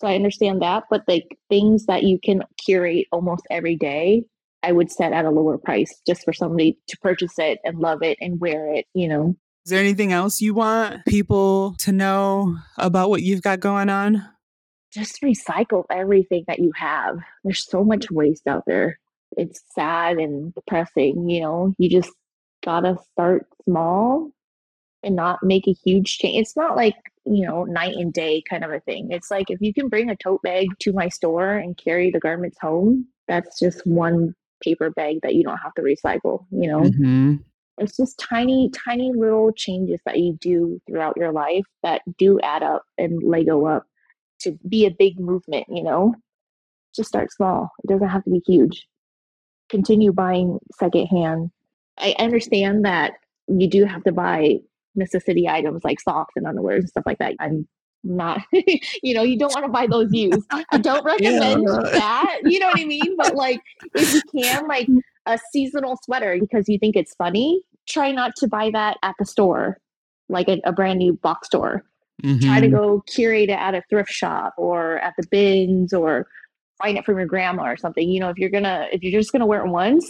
So 0.00 0.08
I 0.08 0.14
understand 0.14 0.62
that, 0.62 0.84
but 0.88 1.02
like 1.06 1.36
things 1.50 1.84
that 1.84 2.04
you 2.04 2.18
can 2.24 2.42
curate 2.64 3.06
almost 3.12 3.46
every 3.50 3.76
day, 3.76 4.22
I 4.62 4.72
would 4.72 4.90
set 4.90 5.12
at 5.12 5.26
a 5.26 5.30
lower 5.30 5.58
price 5.58 6.00
just 6.06 6.24
for 6.24 6.32
somebody 6.32 6.78
to 6.88 6.96
purchase 7.02 7.38
it 7.38 7.58
and 7.62 7.78
love 7.78 8.02
it 8.02 8.16
and 8.22 8.40
wear 8.40 8.72
it, 8.72 8.86
you 8.94 9.08
know. 9.08 9.36
Is 9.66 9.70
there 9.70 9.80
anything 9.80 10.12
else 10.12 10.40
you 10.40 10.54
want 10.54 11.04
people 11.06 11.74
to 11.80 11.92
know 11.92 12.56
about 12.78 13.10
what 13.10 13.22
you've 13.22 13.42
got 13.42 13.60
going 13.60 13.90
on? 13.90 14.26
Just 14.92 15.20
recycle 15.22 15.84
everything 15.90 16.44
that 16.46 16.58
you 16.58 16.72
have. 16.76 17.18
There's 17.44 17.68
so 17.68 17.84
much 17.84 18.10
waste 18.10 18.46
out 18.46 18.64
there. 18.66 18.98
It's 19.36 19.62
sad 19.74 20.16
and 20.18 20.54
depressing, 20.54 21.28
you 21.28 21.42
know. 21.42 21.74
You 21.78 21.90
just 21.90 22.12
gotta 22.64 22.96
start 23.12 23.46
small 23.64 24.30
and 25.02 25.14
not 25.14 25.40
make 25.42 25.66
a 25.68 25.76
huge 25.84 26.18
change. 26.18 26.40
It's 26.40 26.56
not 26.56 26.76
like, 26.76 26.94
you 27.24 27.46
know, 27.46 27.64
night 27.64 27.94
and 27.96 28.12
day 28.12 28.42
kind 28.48 28.64
of 28.64 28.70
a 28.70 28.80
thing. 28.80 29.08
It's 29.10 29.30
like 29.30 29.50
if 29.50 29.60
you 29.60 29.72
can 29.72 29.88
bring 29.88 30.10
a 30.10 30.16
tote 30.16 30.42
bag 30.42 30.66
to 30.80 30.92
my 30.92 31.08
store 31.08 31.52
and 31.52 31.76
carry 31.76 32.10
the 32.10 32.20
garments 32.20 32.58
home, 32.60 33.06
that's 33.26 33.58
just 33.58 33.86
one 33.86 34.34
paper 34.62 34.90
bag 34.90 35.18
that 35.22 35.34
you 35.34 35.44
don't 35.44 35.58
have 35.58 35.74
to 35.74 35.82
recycle, 35.82 36.46
you 36.50 36.68
know. 36.68 36.80
Mm-hmm. 36.80 37.36
It's 37.78 37.96
just 37.96 38.18
tiny, 38.18 38.70
tiny 38.70 39.12
little 39.14 39.52
changes 39.52 40.00
that 40.04 40.18
you 40.18 40.36
do 40.40 40.80
throughout 40.86 41.16
your 41.16 41.30
life 41.30 41.64
that 41.84 42.02
do 42.16 42.40
add 42.40 42.64
up 42.64 42.82
and 42.96 43.22
Lego 43.22 43.66
up 43.66 43.86
to 44.40 44.58
be 44.68 44.86
a 44.86 44.90
big 44.90 45.18
movement, 45.18 45.66
you 45.68 45.82
know? 45.82 46.14
Just 46.94 47.08
start 47.08 47.32
small. 47.32 47.70
It 47.84 47.88
doesn't 47.88 48.08
have 48.08 48.24
to 48.24 48.30
be 48.30 48.42
huge. 48.46 48.86
Continue 49.68 50.12
buying 50.12 50.58
secondhand. 50.78 51.50
I 51.98 52.14
understand 52.18 52.84
that 52.84 53.14
you 53.48 53.68
do 53.68 53.84
have 53.84 54.04
to 54.04 54.12
buy 54.12 54.58
necessity 54.94 55.48
items 55.48 55.84
like 55.84 56.00
socks 56.00 56.34
and 56.36 56.46
underwear 56.46 56.76
and 56.76 56.88
stuff 56.88 57.04
like 57.06 57.18
that. 57.18 57.34
I'm 57.40 57.66
not, 58.04 58.40
you 59.02 59.14
know, 59.14 59.22
you 59.22 59.38
don't 59.38 59.54
want 59.54 59.66
to 59.66 59.72
buy 59.72 59.86
those 59.86 60.12
used. 60.12 60.46
I 60.50 60.78
don't 60.78 61.04
recommend 61.04 61.66
yeah. 61.66 61.90
that. 61.90 62.40
You 62.44 62.58
know 62.58 62.66
what 62.68 62.80
I 62.80 62.84
mean? 62.84 63.16
But 63.16 63.34
like, 63.34 63.60
if 63.94 64.14
you 64.14 64.22
can, 64.42 64.66
like 64.68 64.88
a 65.26 65.38
seasonal 65.52 65.98
sweater 66.04 66.36
because 66.40 66.68
you 66.68 66.78
think 66.78 66.96
it's 66.96 67.14
funny, 67.14 67.60
try 67.88 68.12
not 68.12 68.32
to 68.36 68.48
buy 68.48 68.70
that 68.72 68.98
at 69.02 69.14
the 69.18 69.24
store, 69.24 69.78
like 70.28 70.48
a, 70.48 70.60
a 70.64 70.72
brand 70.72 70.98
new 70.98 71.14
box 71.14 71.46
store. 71.48 71.84
Mm-hmm. 72.24 72.46
Try 72.46 72.60
to 72.60 72.66
mm-hmm. 72.66 72.76
go 72.76 73.02
curate 73.06 73.50
it 73.50 73.52
at 73.52 73.74
a 73.74 73.82
thrift 73.88 74.10
shop 74.10 74.54
or 74.56 74.98
at 74.98 75.14
the 75.16 75.26
bins 75.30 75.92
or 75.92 76.26
find 76.82 76.98
it 76.98 77.04
from 77.04 77.18
your 77.18 77.26
grandma 77.26 77.64
or 77.64 77.76
something. 77.76 78.08
You 78.08 78.20
know, 78.20 78.28
if 78.28 78.38
you're 78.38 78.50
gonna 78.50 78.88
if 78.92 79.02
you're 79.02 79.20
just 79.20 79.32
gonna 79.32 79.46
wear 79.46 79.64
it 79.64 79.70
once, 79.70 80.06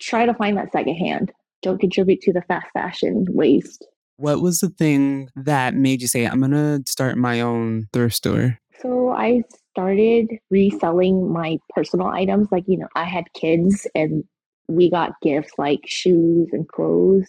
try 0.00 0.26
to 0.26 0.34
find 0.34 0.56
that 0.56 0.72
secondhand. 0.72 1.32
Don't 1.62 1.78
contribute 1.78 2.20
to 2.22 2.32
the 2.32 2.42
fast 2.42 2.68
fashion 2.72 3.26
waste. 3.30 3.86
What 4.16 4.40
was 4.40 4.60
the 4.60 4.70
thing 4.70 5.28
that 5.36 5.74
made 5.74 6.02
you 6.02 6.08
say, 6.08 6.24
I'm 6.24 6.40
gonna 6.40 6.80
start 6.86 7.16
my 7.16 7.40
own 7.40 7.88
thrift 7.92 8.14
store? 8.14 8.58
So 8.80 9.10
I 9.10 9.42
started 9.72 10.28
reselling 10.50 11.32
my 11.32 11.58
personal 11.70 12.08
items. 12.08 12.48
Like, 12.50 12.64
you 12.66 12.78
know, 12.78 12.88
I 12.94 13.04
had 13.04 13.32
kids 13.34 13.86
and 13.94 14.24
we 14.68 14.90
got 14.90 15.12
gifts 15.22 15.52
like 15.58 15.80
shoes 15.86 16.48
and 16.52 16.68
clothes, 16.68 17.26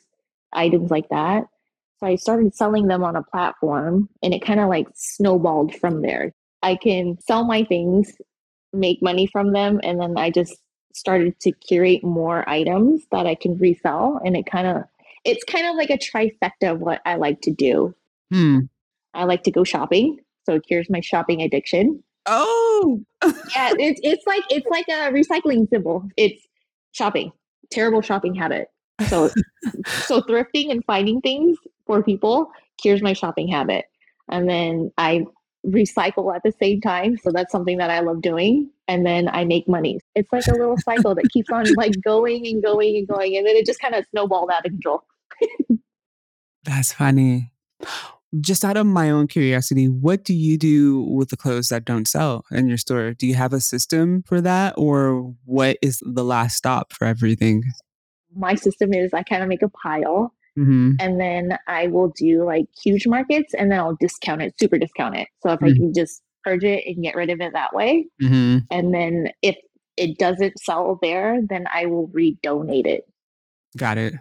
items 0.54 0.92
like 0.92 1.10
that. 1.10 1.46
So 2.00 2.08
I 2.08 2.16
started 2.16 2.56
selling 2.56 2.88
them 2.88 3.04
on 3.04 3.16
a 3.16 3.24
platform 3.24 4.10
and 4.24 4.34
it 4.34 4.46
kind 4.46 4.60
of 4.60 4.70
like 4.70 4.88
snowballed 4.96 5.76
from 5.76 6.02
there. 6.02 6.34
I 6.62 6.76
can 6.76 7.18
sell 7.20 7.44
my 7.44 7.64
things, 7.64 8.14
make 8.72 9.02
money 9.02 9.28
from 9.28 9.52
them, 9.52 9.80
and 9.84 10.00
then 10.00 10.18
I 10.18 10.30
just 10.30 10.56
started 10.94 11.40
to 11.42 11.52
curate 11.52 12.04
more 12.04 12.48
items 12.48 13.04
that 13.12 13.28
I 13.28 13.36
can 13.36 13.58
resell. 13.58 14.20
And 14.24 14.38
it 14.38 14.46
kind 14.46 14.68
of, 14.68 14.84
it's 15.26 15.44
kind 15.44 15.68
of 15.68 15.76
like 15.76 15.90
a 15.90 15.98
trifecta 15.98 16.72
of 16.72 16.80
what 16.80 17.02
I 17.06 17.16
like 17.16 17.42
to 17.42 17.52
do. 17.52 17.94
Hmm. 18.32 18.60
I 19.14 19.26
like 19.26 19.44
to 19.44 19.52
go 19.52 19.64
shopping. 19.64 20.20
So 20.46 20.56
it 20.56 20.66
cures 20.66 20.90
my 20.90 21.02
shopping 21.02 21.42
addiction. 21.42 22.04
Oh, 22.26 23.02
yeah. 23.24 23.74
It's, 23.78 24.00
it's 24.04 24.26
like, 24.26 24.44
it's 24.50 24.68
like 24.70 24.86
a 24.88 25.12
recycling 25.12 25.70
symbol. 25.70 26.08
It's 26.16 26.46
shopping, 26.92 27.32
terrible 27.72 28.02
shopping 28.02 28.36
habit. 28.36 28.68
So, 29.08 29.30
so 29.88 30.22
thrifting 30.22 30.72
and 30.72 30.84
finding 30.86 31.22
things 31.22 31.58
for 31.90 32.04
people 32.04 32.52
cures 32.80 33.02
my 33.02 33.14
shopping 33.14 33.48
habit. 33.48 33.86
And 34.30 34.48
then 34.48 34.92
I 35.00 35.26
recycle 35.66 36.34
at 36.36 36.44
the 36.44 36.54
same 36.62 36.82
time. 36.82 37.18
So 37.18 37.32
that's 37.34 37.52
something 37.52 37.80
that 37.80 37.90
I 37.90 38.02
love 38.02 38.22
doing. 38.22 38.70
And 38.88 39.08
then 39.08 39.28
I 39.28 39.44
make 39.44 39.68
money. 39.68 40.00
It's 40.14 40.32
like 40.32 40.46
a 40.46 40.52
little 40.52 40.78
cycle 40.86 41.16
that 41.16 41.28
keeps 41.34 41.50
on 41.50 41.66
like 41.74 41.94
going 42.06 42.46
and 42.46 42.62
going 42.64 42.96
and 42.96 43.08
going. 43.08 43.36
And 43.36 43.48
then 43.48 43.56
it 43.56 43.66
just 43.66 43.80
kind 43.80 43.96
of 43.96 44.06
snowballed 44.12 44.52
out 44.52 44.68
of 44.68 44.72
control. 44.72 45.02
that's 46.64 46.94
funny. 46.94 47.52
Just 48.40 48.64
out 48.64 48.78
of 48.78 48.86
my 48.86 49.10
own 49.10 49.26
curiosity, 49.26 49.90
what 49.90 50.24
do 50.24 50.36
you 50.36 50.60
do 50.60 51.02
with 51.02 51.30
the 51.30 51.38
clothes 51.38 51.70
that 51.70 51.86
don't 51.86 52.08
sell 52.08 52.46
in 52.52 52.68
your 52.68 52.78
store? 52.78 53.16
Do 53.16 53.26
you 53.26 53.34
have 53.34 53.54
a 53.54 53.60
system 53.60 54.22
for 54.28 54.40
that, 54.42 54.76
or 54.78 55.34
what 55.46 55.78
is 55.82 56.04
the 56.06 56.24
last 56.24 56.56
stop 56.56 56.94
for 56.94 57.06
everything? 57.06 57.64
My 58.36 58.54
system 58.54 58.94
is 58.94 59.16
I 59.16 59.24
kind 59.24 59.42
of 59.42 59.50
make 59.50 59.64
a 59.64 59.70
pile 59.70 60.32
Mm-hmm. 60.58 60.94
And 61.00 61.20
then 61.20 61.58
I 61.68 61.88
will 61.88 62.10
do 62.10 62.44
like 62.46 62.66
huge 62.84 63.08
markets 63.08 63.54
and 63.54 63.72
then 63.72 63.80
I'll 63.80 63.98
discount 64.00 64.42
it, 64.42 64.54
super 64.60 64.78
discount 64.78 65.16
it. 65.16 65.28
So 65.42 65.52
if 65.52 65.60
mm-hmm. 65.60 65.66
I 65.66 65.74
can 65.74 65.94
just 65.94 66.22
purge 66.44 66.64
it 66.64 66.84
and 66.86 67.04
get 67.04 67.16
rid 67.16 67.30
of 67.30 67.42
it 67.42 67.54
that 67.54 67.74
way. 67.74 68.08
Mm-hmm. 68.22 68.60
And 68.72 68.94
then 68.94 69.30
if 69.42 69.58
it 69.98 70.18
doesn't 70.18 70.60
sell 70.60 70.98
there, 71.02 71.40
then 71.48 71.66
I 71.74 71.86
will 71.86 72.08
redonate 72.10 72.88
it. 72.88 73.04
Got 73.78 73.98
it. 73.98 74.16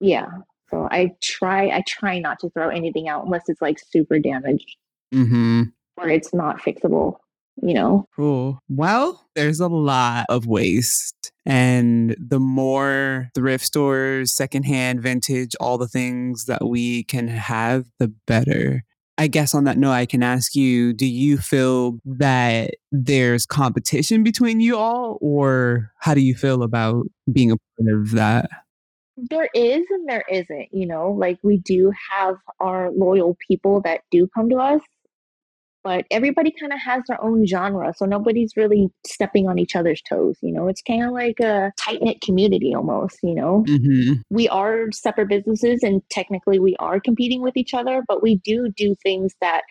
Yeah. 0.00 0.26
So 0.70 0.88
I 0.90 1.12
try 1.22 1.68
I 1.68 1.82
try 1.86 2.18
not 2.18 2.38
to 2.40 2.50
throw 2.50 2.68
anything 2.68 3.08
out 3.08 3.24
unless 3.24 3.48
it's 3.48 3.62
like 3.62 3.78
super 3.78 4.18
damaged. 4.18 4.76
Mm-hmm. 5.14 5.62
Or 5.98 6.08
it's 6.08 6.34
not 6.34 6.60
fixable. 6.60 7.18
You 7.62 7.74
know? 7.74 8.06
Cool. 8.14 8.58
Well, 8.68 9.26
there's 9.34 9.60
a 9.60 9.68
lot 9.68 10.26
of 10.28 10.46
waste. 10.46 11.32
And 11.44 12.16
the 12.18 12.40
more 12.40 13.28
thrift 13.34 13.64
stores, 13.64 14.32
secondhand, 14.32 15.00
vintage, 15.00 15.54
all 15.60 15.78
the 15.78 15.88
things 15.88 16.46
that 16.46 16.66
we 16.66 17.04
can 17.04 17.28
have, 17.28 17.86
the 17.98 18.12
better. 18.26 18.82
I 19.18 19.28
guess 19.28 19.54
on 19.54 19.64
that 19.64 19.78
note, 19.78 19.92
I 19.92 20.06
can 20.06 20.22
ask 20.22 20.54
you 20.54 20.92
do 20.92 21.06
you 21.06 21.38
feel 21.38 21.98
that 22.04 22.72
there's 22.92 23.46
competition 23.46 24.22
between 24.22 24.60
you 24.60 24.76
all, 24.76 25.18
or 25.22 25.90
how 26.00 26.14
do 26.14 26.20
you 26.20 26.34
feel 26.34 26.62
about 26.62 27.06
being 27.32 27.50
a 27.50 27.56
part 27.56 27.94
of 27.94 28.10
that? 28.12 28.50
There 29.16 29.48
is 29.54 29.86
and 29.88 30.06
there 30.06 30.24
isn't, 30.30 30.68
you 30.72 30.86
know, 30.86 31.12
like 31.12 31.38
we 31.42 31.56
do 31.58 31.90
have 32.10 32.36
our 32.60 32.90
loyal 32.90 33.36
people 33.48 33.80
that 33.82 34.02
do 34.10 34.28
come 34.34 34.50
to 34.50 34.56
us, 34.56 34.82
but 35.86 36.04
everybody 36.10 36.50
kind 36.50 36.72
of 36.72 36.80
has 36.80 37.04
their 37.06 37.22
own 37.22 37.46
genre. 37.46 37.94
So 37.96 38.06
nobody's 38.06 38.56
really 38.56 38.88
stepping 39.06 39.48
on 39.48 39.56
each 39.56 39.76
other's 39.76 40.02
toes. 40.02 40.36
You 40.42 40.52
know, 40.52 40.66
it's 40.66 40.82
kind 40.82 41.04
of 41.04 41.12
like 41.12 41.38
a 41.38 41.70
tight 41.78 42.02
knit 42.02 42.20
community 42.22 42.74
almost, 42.74 43.20
you 43.22 43.36
know. 43.36 43.62
Mm-hmm. 43.68 44.14
We 44.28 44.48
are 44.48 44.90
separate 44.90 45.28
businesses 45.28 45.84
and 45.84 46.02
technically 46.10 46.58
we 46.58 46.74
are 46.80 46.98
competing 46.98 47.40
with 47.40 47.56
each 47.56 47.72
other, 47.72 48.02
but 48.08 48.20
we 48.20 48.38
do 48.38 48.68
do 48.76 48.96
things 49.00 49.34
that 49.40 49.62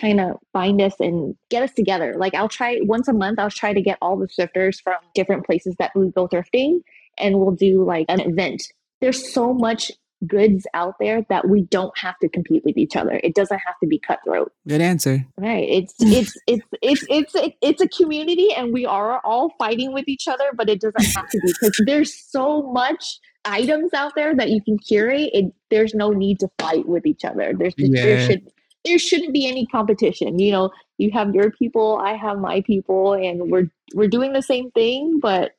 kind 0.00 0.20
of 0.20 0.36
bind 0.52 0.80
us 0.80 0.94
and 1.00 1.34
get 1.50 1.64
us 1.64 1.72
together. 1.72 2.14
Like 2.16 2.36
I'll 2.36 2.48
try 2.48 2.78
once 2.82 3.08
a 3.08 3.12
month, 3.12 3.40
I'll 3.40 3.50
try 3.50 3.72
to 3.72 3.82
get 3.82 3.98
all 4.00 4.16
the 4.16 4.28
thrifters 4.28 4.80
from 4.80 4.98
different 5.16 5.44
places 5.44 5.74
that 5.80 5.90
we 5.96 6.12
go 6.12 6.28
thrifting 6.28 6.82
and 7.18 7.40
we'll 7.40 7.56
do 7.56 7.84
like 7.84 8.06
an 8.08 8.20
event. 8.20 8.62
There's 9.00 9.34
so 9.34 9.52
much 9.52 9.90
goods 10.26 10.66
out 10.74 10.94
there 10.98 11.24
that 11.28 11.48
we 11.48 11.62
don't 11.62 11.96
have 11.98 12.18
to 12.18 12.28
compete 12.28 12.62
with 12.64 12.76
each 12.76 12.96
other. 12.96 13.20
It 13.22 13.34
doesn't 13.34 13.60
have 13.64 13.76
to 13.82 13.88
be 13.88 13.98
cutthroat. 13.98 14.52
Good 14.66 14.80
answer. 14.80 15.24
Right. 15.36 15.68
It's 15.68 15.94
it's 16.00 16.36
it's 16.46 16.64
it's 16.82 17.04
it's 17.08 17.34
a, 17.34 17.56
it's 17.62 17.80
a 17.80 17.88
community 17.88 18.52
and 18.52 18.72
we 18.72 18.84
are 18.86 19.20
all 19.24 19.52
fighting 19.58 19.92
with 19.92 20.08
each 20.08 20.26
other, 20.28 20.44
but 20.56 20.68
it 20.68 20.80
doesn't 20.80 21.04
have 21.14 21.28
to 21.30 21.40
be 21.40 21.52
because 21.60 21.82
there's 21.86 22.14
so 22.30 22.62
much 22.72 23.20
items 23.44 23.94
out 23.94 24.12
there 24.16 24.34
that 24.34 24.50
you 24.50 24.62
can 24.62 24.78
curate. 24.78 25.30
It, 25.32 25.52
there's 25.70 25.94
no 25.94 26.10
need 26.10 26.40
to 26.40 26.48
fight 26.58 26.86
with 26.88 27.06
each 27.06 27.24
other. 27.24 27.52
There's 27.56 27.74
Yeah. 27.76 28.04
there 28.04 28.26
should 28.26 28.42
there 28.84 28.98
shouldn't 28.98 29.32
be 29.32 29.46
any 29.46 29.66
competition. 29.66 30.38
You 30.38 30.52
know, 30.52 30.70
you 30.98 31.10
have 31.12 31.34
your 31.34 31.50
people, 31.50 31.98
I 32.02 32.14
have 32.14 32.38
my 32.38 32.62
people, 32.62 33.12
and 33.12 33.50
we're 33.50 33.70
we're 33.94 34.08
doing 34.08 34.32
the 34.32 34.42
same 34.42 34.70
thing, 34.72 35.18
but 35.20 35.52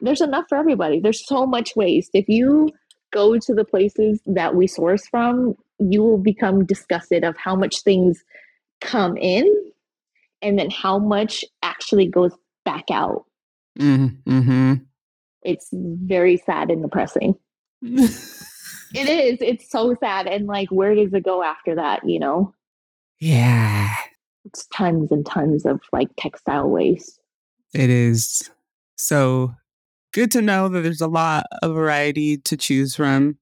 there's 0.00 0.20
enough 0.20 0.44
for 0.48 0.58
everybody. 0.58 1.00
There's 1.00 1.26
so 1.26 1.46
much 1.46 1.76
waste. 1.76 2.10
If 2.14 2.28
you 2.28 2.70
go 3.14 3.38
to 3.38 3.54
the 3.54 3.64
places 3.64 4.20
that 4.26 4.54
we 4.56 4.66
source 4.66 5.06
from, 5.06 5.54
you 5.78 6.02
will 6.02 6.18
become 6.18 6.66
disgusted 6.66 7.24
of 7.24 7.36
how 7.36 7.54
much 7.56 7.82
things 7.82 8.22
come 8.80 9.16
in 9.16 9.46
and 10.42 10.58
then 10.58 10.70
how 10.70 10.98
much 10.98 11.44
actually 11.62 12.06
goes 12.06 12.32
back 12.64 12.84
out. 12.90 13.24
Mm-hmm. 13.78 14.74
It's 15.42 15.68
very 15.72 16.36
sad 16.36 16.70
and 16.70 16.82
depressing. 16.82 17.36
It 18.94 19.08
is. 19.08 19.38
It's 19.40 19.68
so 19.68 19.96
sad. 19.98 20.28
And 20.28 20.46
like, 20.46 20.70
where 20.70 20.94
does 20.94 21.12
it 21.12 21.24
go 21.24 21.42
after 21.42 21.74
that? 21.74 22.08
You 22.08 22.20
know, 22.20 22.54
yeah, 23.20 23.92
it's 24.44 24.66
tons 24.66 25.10
and 25.10 25.26
tons 25.26 25.66
of 25.66 25.80
like 25.92 26.08
textile 26.16 26.70
waste. 26.70 27.18
it 27.74 27.90
is. 27.90 28.50
So 28.96 29.54
good 30.14 30.30
to 30.30 30.40
know 30.40 30.68
that 30.68 30.80
there's 30.80 31.02
a 31.02 31.08
lot 31.08 31.44
of 31.62 31.74
variety 31.74 32.38
to 32.38 32.56
choose 32.56 32.94
from. 32.94 33.36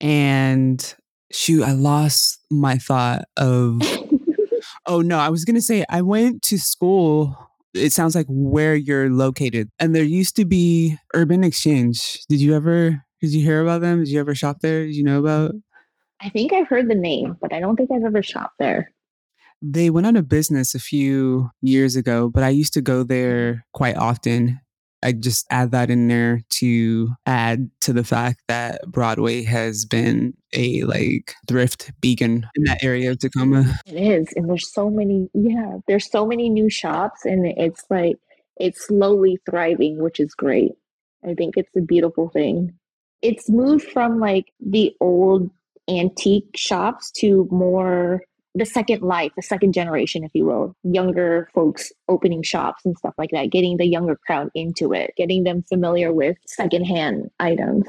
And 0.00 0.94
shoot, 1.32 1.64
I 1.64 1.72
lost 1.72 2.40
my 2.50 2.76
thought 2.78 3.24
of 3.36 3.80
Oh 4.86 5.00
no, 5.00 5.18
I 5.18 5.30
was 5.30 5.44
gonna 5.44 5.60
say 5.60 5.84
I 5.88 6.02
went 6.02 6.42
to 6.42 6.58
school. 6.58 7.36
It 7.72 7.92
sounds 7.92 8.14
like 8.14 8.26
where 8.28 8.76
you're 8.76 9.10
located, 9.10 9.68
and 9.78 9.94
there 9.94 10.04
used 10.04 10.36
to 10.36 10.44
be 10.44 10.96
Urban 11.14 11.42
Exchange. 11.42 12.24
Did 12.28 12.40
you 12.40 12.54
ever? 12.54 13.02
Did 13.20 13.32
you 13.32 13.42
hear 13.42 13.62
about 13.62 13.80
them? 13.80 14.00
Did 14.00 14.10
you 14.10 14.20
ever 14.20 14.34
shop 14.34 14.58
there? 14.60 14.84
Did 14.84 14.94
you 14.94 15.04
know 15.04 15.18
about? 15.18 15.54
I 16.20 16.28
think 16.28 16.52
I've 16.52 16.68
heard 16.68 16.88
the 16.88 16.94
name, 16.94 17.36
but 17.40 17.52
I 17.52 17.60
don't 17.60 17.76
think 17.76 17.90
I've 17.90 18.04
ever 18.04 18.22
shopped 18.22 18.56
there. 18.58 18.92
They 19.62 19.88
went 19.88 20.06
out 20.06 20.16
of 20.16 20.28
business 20.28 20.74
a 20.74 20.78
few 20.78 21.50
years 21.62 21.96
ago, 21.96 22.28
but 22.28 22.42
I 22.42 22.50
used 22.50 22.74
to 22.74 22.82
go 22.82 23.02
there 23.02 23.64
quite 23.72 23.96
often. 23.96 24.60
I 25.04 25.12
just 25.12 25.46
add 25.50 25.70
that 25.72 25.90
in 25.90 26.08
there 26.08 26.40
to 26.48 27.10
add 27.26 27.70
to 27.82 27.92
the 27.92 28.04
fact 28.04 28.40
that 28.48 28.80
Broadway 28.86 29.42
has 29.42 29.84
been 29.84 30.34
a 30.54 30.82
like 30.84 31.34
thrift 31.46 31.92
beacon 32.00 32.46
in 32.54 32.64
that 32.64 32.82
area 32.82 33.10
of 33.10 33.18
Tacoma. 33.18 33.78
It 33.86 33.96
is. 33.96 34.28
And 34.34 34.48
there's 34.48 34.72
so 34.72 34.88
many, 34.88 35.28
yeah, 35.34 35.76
there's 35.86 36.10
so 36.10 36.26
many 36.26 36.48
new 36.48 36.70
shops, 36.70 37.24
and 37.24 37.46
it's 37.46 37.84
like, 37.90 38.16
it's 38.56 38.86
slowly 38.86 39.38
thriving, 39.48 40.02
which 40.02 40.18
is 40.18 40.34
great. 40.34 40.72
I 41.28 41.34
think 41.34 41.56
it's 41.56 41.76
a 41.76 41.80
beautiful 41.80 42.30
thing. 42.30 42.72
It's 43.20 43.50
moved 43.50 43.84
from 43.90 44.20
like 44.20 44.52
the 44.60 44.94
old 45.00 45.50
antique 45.88 46.56
shops 46.56 47.10
to 47.18 47.46
more 47.50 48.22
the 48.54 48.64
second 48.64 49.02
life, 49.02 49.32
the 49.36 49.42
second 49.42 49.72
generation, 49.72 50.22
if 50.24 50.30
you 50.34 50.46
will, 50.46 50.74
younger 50.84 51.48
folks 51.54 51.92
opening 52.08 52.42
shops 52.42 52.82
and 52.84 52.96
stuff 52.96 53.14
like 53.18 53.30
that, 53.32 53.50
getting 53.50 53.76
the 53.76 53.86
younger 53.86 54.18
crowd 54.26 54.50
into 54.54 54.92
it, 54.92 55.12
getting 55.16 55.44
them 55.44 55.62
familiar 55.62 56.12
with 56.12 56.36
secondhand 56.46 57.30
items. 57.40 57.86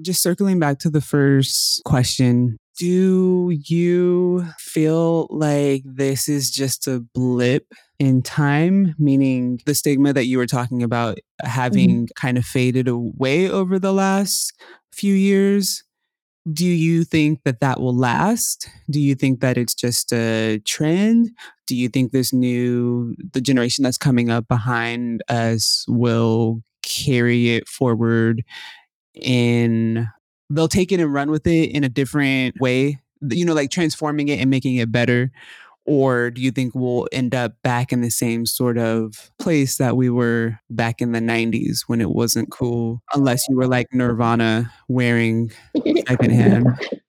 Just 0.00 0.22
circling 0.22 0.58
back 0.58 0.78
to 0.80 0.90
the 0.90 1.00
first 1.00 1.82
question, 1.84 2.58
do 2.78 3.50
you 3.50 4.46
feel 4.58 5.26
like 5.30 5.82
this 5.84 6.28
is 6.28 6.50
just 6.50 6.86
a 6.86 7.00
blip 7.14 7.66
in 7.98 8.22
time, 8.22 8.94
meaning 8.98 9.60
the 9.66 9.74
stigma 9.74 10.12
that 10.12 10.26
you 10.26 10.38
were 10.38 10.46
talking 10.46 10.82
about 10.82 11.16
mm-hmm. 11.16 11.48
having 11.48 12.08
kind 12.16 12.38
of 12.38 12.44
faded 12.44 12.88
away 12.88 13.50
over 13.50 13.78
the 13.78 13.92
last 13.92 14.52
few 14.92 15.14
years? 15.14 15.84
Do 16.50 16.66
you 16.66 17.04
think 17.04 17.42
that 17.44 17.60
that 17.60 17.80
will 17.80 17.94
last? 17.96 18.68
Do 18.90 19.00
you 19.00 19.14
think 19.14 19.40
that 19.40 19.56
it's 19.56 19.74
just 19.74 20.12
a 20.12 20.60
trend? 20.64 21.30
Do 21.68 21.76
you 21.76 21.88
think 21.88 22.10
this 22.10 22.32
new 22.32 23.14
the 23.32 23.40
generation 23.40 23.84
that's 23.84 23.98
coming 23.98 24.28
up 24.28 24.48
behind 24.48 25.22
us 25.28 25.84
will 25.86 26.62
carry 26.82 27.50
it 27.50 27.68
forward 27.68 28.42
in 29.14 30.08
they'll 30.50 30.68
take 30.68 30.92
it 30.92 31.00
and 31.00 31.12
run 31.12 31.30
with 31.30 31.46
it 31.46 31.70
in 31.70 31.84
a 31.84 31.88
different 31.88 32.60
way, 32.60 33.00
you 33.30 33.44
know, 33.44 33.54
like 33.54 33.70
transforming 33.70 34.28
it 34.28 34.40
and 34.40 34.50
making 34.50 34.76
it 34.76 34.90
better? 34.90 35.30
Or 35.84 36.30
do 36.30 36.40
you 36.40 36.52
think 36.52 36.74
we'll 36.74 37.08
end 37.10 37.34
up 37.34 37.54
back 37.62 37.92
in 37.92 38.02
the 38.02 38.10
same 38.10 38.46
sort 38.46 38.78
of 38.78 39.32
place 39.38 39.78
that 39.78 39.96
we 39.96 40.10
were 40.10 40.58
back 40.70 41.00
in 41.00 41.12
the 41.12 41.20
90s 41.20 41.80
when 41.88 42.00
it 42.00 42.10
wasn't 42.10 42.52
cool, 42.52 43.02
unless 43.14 43.48
you 43.48 43.56
were 43.56 43.66
like 43.66 43.88
Nirvana 43.92 44.72
wearing 44.88 45.50
secondhand? 46.06 46.68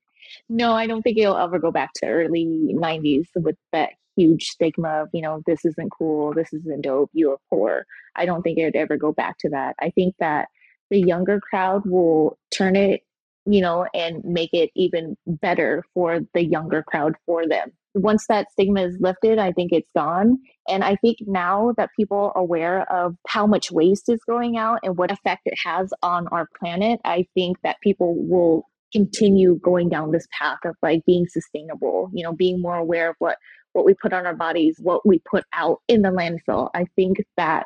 No, 0.50 0.74
I 0.74 0.88
don't 0.88 1.02
think 1.02 1.18
it'll 1.18 1.38
ever 1.38 1.58
go 1.58 1.72
back 1.72 1.94
to 1.96 2.06
early 2.06 2.46
90s 2.46 3.28
with 3.36 3.56
that 3.72 3.92
huge 4.16 4.44
stigma 4.44 5.04
of, 5.04 5.10
you 5.14 5.22
know, 5.22 5.42
this 5.46 5.66
isn't 5.66 5.92
cool, 5.98 6.34
this 6.34 6.52
isn't 6.54 6.82
dope, 6.82 7.10
you're 7.14 7.40
poor. 7.50 7.86
I 8.16 8.26
don't 8.26 8.44
think 8.44 8.60
it'd 8.60 8.76
ever 8.76 8.98
go 8.98 9.12
back 9.12 9.38
to 9.40 9.50
that. 9.50 9.76
I 9.80 9.90
think 9.90 10.16
that 10.20 10.50
the 10.90 11.00
younger 11.00 11.40
crowd 11.40 11.86
will 11.86 12.38
turn 12.52 12.76
it, 12.76 13.02
you 13.46 13.62
know, 13.62 13.88
and 13.94 14.24
make 14.24 14.54
it 14.54 14.70
even 14.76 15.18
better 15.26 15.84
for 15.94 16.20
the 16.34 16.44
younger 16.44 16.84
crowd 16.84 17.16
for 17.26 17.48
them. 17.48 17.72
Once 17.96 18.26
that 18.28 18.52
stigma 18.52 18.82
is 18.82 18.98
lifted, 19.00 19.38
I 19.38 19.52
think 19.52 19.72
it's 19.72 19.90
gone. 19.96 20.38
And 20.68 20.84
I 20.84 20.96
think 20.96 21.18
now 21.28 21.74
that 21.78 21.90
people 21.96 22.32
are 22.36 22.42
aware 22.42 22.92
of 22.92 23.16
how 23.28 23.46
much 23.46 23.72
waste 23.72 24.10
is 24.10 24.22
going 24.26 24.58
out 24.58 24.80
and 24.84 24.98
what 24.98 25.12
effect 25.12 25.42
it 25.46 25.58
has 25.64 25.94
on 26.02 26.28
our 26.30 26.48
planet, 26.60 27.00
I 27.06 27.28
think 27.34 27.58
that 27.64 27.82
people 27.82 28.16
will 28.18 28.68
continue 28.92 29.60
going 29.64 29.90
down 29.90 30.12
this 30.12 30.28
path 30.40 30.60
of 30.66 30.76
like 30.82 31.04
being 31.06 31.28
sustainable, 31.28 32.10
you 32.14 32.24
know, 32.24 32.34
being 32.34 32.62
more 32.62 32.78
aware 32.78 33.10
of 33.10 33.16
what 33.20 33.38
what 33.74 33.86
we 33.86 33.94
put 33.96 34.14
on 34.14 34.26
our 34.26 34.36
bodies, 34.36 34.78
what 34.80 35.06
we 35.06 35.20
put 35.30 35.46
out 35.54 35.82
in 35.88 36.04
the 36.04 36.10
landfill. 36.10 36.70
I 36.74 36.86
think 36.96 37.18
that 37.38 37.66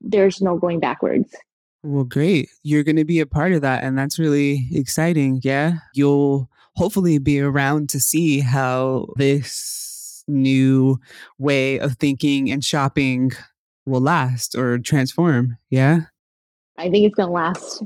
there's 0.00 0.40
no 0.40 0.58
going 0.58 0.80
backwards. 0.80 1.34
Well, 1.82 2.04
great. 2.04 2.50
You're 2.62 2.82
going 2.84 2.96
to 2.96 3.04
be 3.04 3.20
a 3.20 3.26
part 3.26 3.52
of 3.52 3.62
that. 3.62 3.82
And 3.82 3.96
that's 3.96 4.18
really 4.18 4.68
exciting. 4.72 5.40
Yeah. 5.42 5.74
You'll 5.94 6.50
hopefully 6.76 7.18
be 7.18 7.40
around 7.40 7.88
to 7.90 8.00
see 8.00 8.40
how 8.40 9.06
this 9.16 10.24
new 10.28 10.98
way 11.38 11.78
of 11.78 11.94
thinking 11.94 12.50
and 12.50 12.64
shopping 12.64 13.32
will 13.86 14.00
last 14.00 14.54
or 14.54 14.78
transform. 14.78 15.56
Yeah. 15.70 16.02
I 16.78 16.90
think 16.90 17.06
it's 17.06 17.14
going 17.14 17.28
to 17.28 17.32
last 17.32 17.82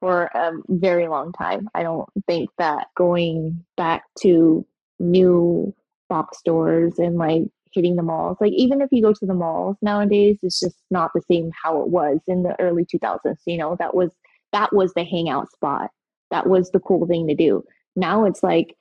for 0.00 0.24
a 0.34 0.52
very 0.68 1.08
long 1.08 1.32
time. 1.32 1.68
I 1.74 1.82
don't 1.82 2.08
think 2.26 2.50
that 2.58 2.88
going 2.96 3.64
back 3.76 4.04
to 4.20 4.66
new 4.98 5.74
box 6.08 6.38
stores 6.38 6.98
and 6.98 7.16
like 7.16 7.42
hitting 7.72 7.96
the 7.96 8.02
malls, 8.02 8.36
like 8.40 8.52
even 8.52 8.80
if 8.80 8.88
you 8.92 9.02
go 9.02 9.12
to 9.12 9.26
the 9.26 9.34
malls 9.34 9.76
nowadays, 9.82 10.38
it's 10.42 10.60
just 10.60 10.76
not 10.90 11.10
the 11.14 11.22
same 11.30 11.50
how 11.62 11.80
it 11.82 11.88
was 11.88 12.20
in 12.26 12.42
the 12.42 12.58
early 12.60 12.84
2000s. 12.84 13.36
You 13.46 13.58
know, 13.58 13.76
that 13.78 13.94
was 13.94 14.10
that 14.52 14.72
was 14.72 14.92
the 14.94 15.04
hangout 15.04 15.50
spot. 15.52 15.90
That 16.30 16.48
was 16.48 16.70
the 16.70 16.80
cool 16.80 17.06
thing 17.06 17.26
to 17.28 17.34
do. 17.34 17.64
Now 17.96 18.24
it's 18.24 18.42
like 18.42 18.76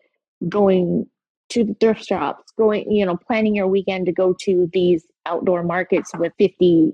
going 0.48 1.08
to 1.50 1.64
the 1.64 1.76
thrift 1.80 2.06
shops, 2.06 2.52
going, 2.58 2.92
you 2.92 3.06
know, 3.06 3.18
planning 3.18 3.56
your 3.56 3.68
weekend 3.68 4.06
to 4.08 4.12
go 4.12 4.34
to 4.42 4.70
these 4.74 5.06
outdoor 5.26 5.64
markets 5.64 6.12
with 6.18 6.34
50 6.38 6.94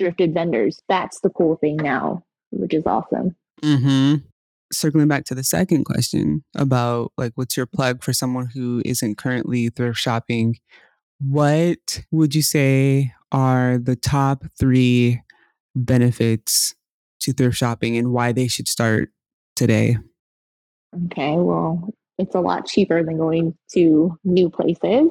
thrifted 0.00 0.34
vendors. 0.34 0.80
That's 0.88 1.20
the 1.20 1.30
cool 1.30 1.56
thing 1.56 1.76
now, 1.76 2.24
which 2.50 2.74
is 2.74 2.84
awesome. 2.86 3.36
Mm-hmm. 3.62 4.26
Circling 4.72 5.08
back 5.08 5.24
to 5.24 5.34
the 5.34 5.44
second 5.44 5.84
question 5.84 6.44
about 6.54 7.12
like 7.18 7.32
what's 7.34 7.56
your 7.56 7.66
plug 7.66 8.02
for 8.02 8.12
someone 8.12 8.48
who 8.54 8.82
isn't 8.84 9.18
currently 9.18 9.68
thrift 9.68 9.98
shopping, 9.98 10.56
what 11.20 12.02
would 12.10 12.34
you 12.34 12.42
say 12.42 13.12
are 13.32 13.78
the 13.78 13.96
top 13.96 14.44
three 14.58 15.20
benefits 15.74 16.74
to 17.20 17.32
thrift 17.32 17.56
shopping 17.56 17.96
and 17.96 18.12
why 18.12 18.32
they 18.32 18.48
should 18.48 18.68
start 18.68 19.10
today? 19.56 19.98
Okay, 21.06 21.36
well, 21.36 21.92
it's 22.18 22.34
a 22.34 22.40
lot 22.40 22.66
cheaper 22.66 23.02
than 23.04 23.16
going 23.16 23.56
to 23.72 24.18
new 24.24 24.50
places 24.50 25.10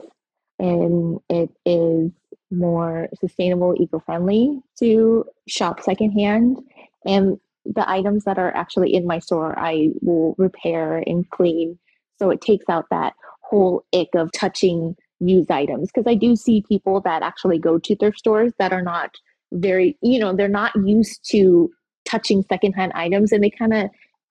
and 0.60 1.20
it 1.30 1.50
is 1.66 2.12
more 2.52 3.08
sustainable, 3.20 3.76
eco 3.80 4.00
friendly 4.00 4.60
to 4.78 5.26
shop 5.48 5.82
secondhand. 5.82 6.58
And 7.06 7.40
the 7.66 7.90
items 7.90 8.26
that 8.26 8.38
are 8.38 8.54
actually 8.56 8.94
in 8.94 9.08
my 9.08 9.20
store, 9.20 9.58
I 9.58 9.90
will 10.02 10.36
repair 10.38 11.02
and 11.06 11.30
clean. 11.30 11.80
So 12.18 12.30
it 12.30 12.42
takes 12.42 12.66
out 12.70 12.88
that 12.92 13.14
whole 13.42 13.86
ick 13.94 14.10
of 14.16 14.32
touching 14.34 14.96
used 15.20 15.50
items. 15.50 15.90
Because 15.94 16.10
I 16.10 16.16
do 16.16 16.36
see 16.36 16.64
people 16.68 17.00
that 17.02 17.24
actually 17.24 17.60
go 17.60 17.80
to 17.80 17.96
thrift 17.96 18.20
stores 18.20 18.52
that 18.60 18.74
are 18.74 18.82
not 18.82 19.12
very, 19.54 19.98
you 20.02 20.20
know, 20.20 20.36
they're 20.36 20.48
not 20.48 20.74
used 20.86 21.22
to 21.32 21.70
touching 22.06 22.44
secondhand 22.50 22.92
items 22.96 23.32
and 23.32 23.44
they 23.44 23.50
kind 23.50 23.74
of 23.74 23.90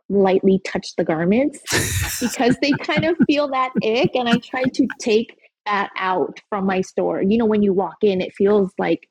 lightly 0.09 0.61
touch 0.65 0.95
the 0.97 1.05
garments 1.05 1.61
because 2.21 2.57
they 2.63 2.73
kind 2.73 3.05
of 3.05 3.17
feel 3.27 3.49
that 3.49 3.73
ick. 3.85 4.15
And 4.15 4.29
I 4.29 4.39
try 4.39 4.65
to 4.65 4.87
take 5.01 5.39
that 5.67 5.91
out 5.97 6.41
from 6.49 6.67
my 6.67 6.81
store. 6.81 7.23
You 7.23 7.39
know, 7.39 7.47
when 7.47 7.63
you 7.63 7.73
walk 7.73 7.97
in, 8.03 8.21
it 8.21 8.35
feels 8.35 8.73
like 8.79 9.09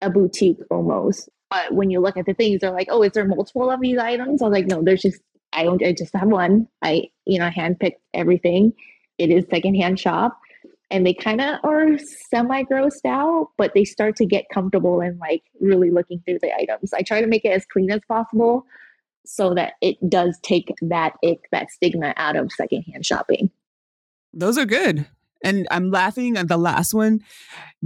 a 0.00 0.10
boutique 0.10 0.58
almost. 0.70 1.28
But 1.50 1.74
when 1.74 1.90
you 1.90 2.00
look 2.00 2.16
at 2.16 2.26
the 2.26 2.34
things, 2.34 2.60
they're 2.60 2.70
like, 2.70 2.88
oh, 2.90 3.02
is 3.02 3.12
there 3.12 3.26
multiple 3.26 3.70
of 3.70 3.80
these 3.80 3.98
items? 3.98 4.40
I 4.40 4.46
was 4.46 4.52
like, 4.52 4.66
no, 4.66 4.82
there's 4.82 5.02
just, 5.02 5.20
I 5.52 5.64
don't, 5.64 5.84
I 5.84 5.92
just 5.92 6.14
have 6.14 6.28
one. 6.28 6.66
I, 6.82 7.08
you 7.26 7.38
know, 7.38 7.50
handpicked 7.50 7.98
everything. 8.14 8.72
It 9.18 9.30
is 9.30 9.44
secondhand 9.50 10.00
shop. 10.00 10.38
And 10.90 11.06
they 11.06 11.14
kind 11.14 11.40
of 11.40 11.58
are 11.64 11.98
semi 12.30 12.64
grossed 12.64 13.06
out, 13.06 13.48
but 13.56 13.72
they 13.74 13.84
start 13.84 14.16
to 14.16 14.26
get 14.26 14.44
comfortable 14.52 15.00
and 15.00 15.18
like 15.18 15.42
really 15.60 15.90
looking 15.90 16.20
through 16.20 16.38
the 16.40 16.54
items. 16.54 16.92
I 16.92 17.02
try 17.02 17.20
to 17.20 17.26
make 17.26 17.44
it 17.44 17.52
as 17.52 17.64
clean 17.66 17.90
as 17.90 18.00
possible 18.08 18.66
so 19.24 19.54
that 19.54 19.74
it 19.80 19.96
does 20.08 20.38
take 20.42 20.72
that 20.82 21.14
ick, 21.24 21.40
that 21.52 21.70
stigma 21.70 22.14
out 22.16 22.36
of 22.36 22.50
secondhand 22.52 23.06
shopping. 23.06 23.50
Those 24.32 24.58
are 24.58 24.66
good. 24.66 25.06
And 25.44 25.66
I'm 25.70 25.90
laughing 25.90 26.36
at 26.36 26.48
the 26.48 26.56
last 26.56 26.94
one 26.94 27.20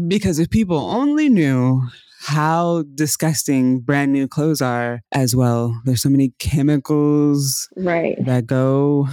because 0.06 0.38
if 0.38 0.50
people 0.50 0.78
only 0.78 1.28
knew 1.28 1.82
how 2.20 2.84
disgusting 2.94 3.80
brand 3.80 4.12
new 4.12 4.28
clothes 4.28 4.60
are 4.60 5.00
as 5.12 5.34
well, 5.34 5.80
there's 5.84 6.02
so 6.02 6.08
many 6.08 6.32
chemicals 6.38 7.68
right. 7.76 8.16
that 8.24 8.46
go 8.46 9.08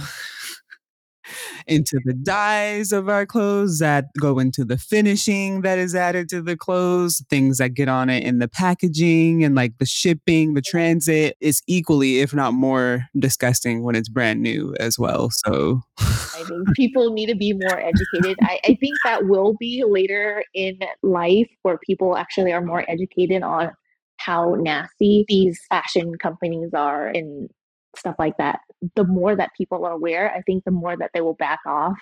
into 1.66 1.98
the 2.04 2.14
dyes 2.14 2.92
of 2.92 3.08
our 3.08 3.26
clothes, 3.26 3.78
that 3.78 4.06
go 4.20 4.38
into 4.38 4.64
the 4.64 4.78
finishing 4.78 5.62
that 5.62 5.78
is 5.78 5.94
added 5.94 6.28
to 6.30 6.42
the 6.42 6.56
clothes, 6.56 7.24
things 7.30 7.58
that 7.58 7.74
get 7.74 7.88
on 7.88 8.10
it 8.10 8.24
in 8.24 8.38
the 8.38 8.48
packaging 8.48 9.44
and 9.44 9.54
like 9.54 9.78
the 9.78 9.86
shipping, 9.86 10.54
the 10.54 10.62
transit 10.62 11.36
is 11.40 11.62
equally, 11.66 12.20
if 12.20 12.34
not 12.34 12.54
more, 12.54 13.06
disgusting 13.18 13.82
when 13.82 13.94
it's 13.94 14.08
brand 14.08 14.42
new 14.42 14.74
as 14.78 14.98
well. 14.98 15.30
So 15.30 15.80
I 15.98 16.44
think 16.46 16.74
people 16.74 17.12
need 17.12 17.26
to 17.26 17.36
be 17.36 17.52
more 17.52 17.78
educated. 17.78 18.38
I, 18.42 18.60
I 18.64 18.76
think 18.80 18.96
that 19.04 19.26
will 19.26 19.54
be 19.58 19.84
later 19.86 20.44
in 20.54 20.78
life 21.02 21.48
where 21.62 21.78
people 21.78 22.16
actually 22.16 22.52
are 22.52 22.64
more 22.64 22.84
educated 22.88 23.42
on 23.42 23.70
how 24.18 24.54
nasty 24.58 25.24
these 25.28 25.60
fashion 25.68 26.14
companies 26.16 26.70
are 26.72 27.08
and 27.08 27.48
stuff 27.98 28.16
like 28.18 28.36
that. 28.38 28.60
The 28.96 29.04
more 29.04 29.36
that 29.36 29.50
people 29.56 29.84
are 29.84 29.92
aware, 29.92 30.32
I 30.34 30.42
think 30.42 30.64
the 30.64 30.70
more 30.70 30.96
that 30.96 31.10
they 31.14 31.20
will 31.20 31.34
back 31.34 31.60
off 31.66 31.98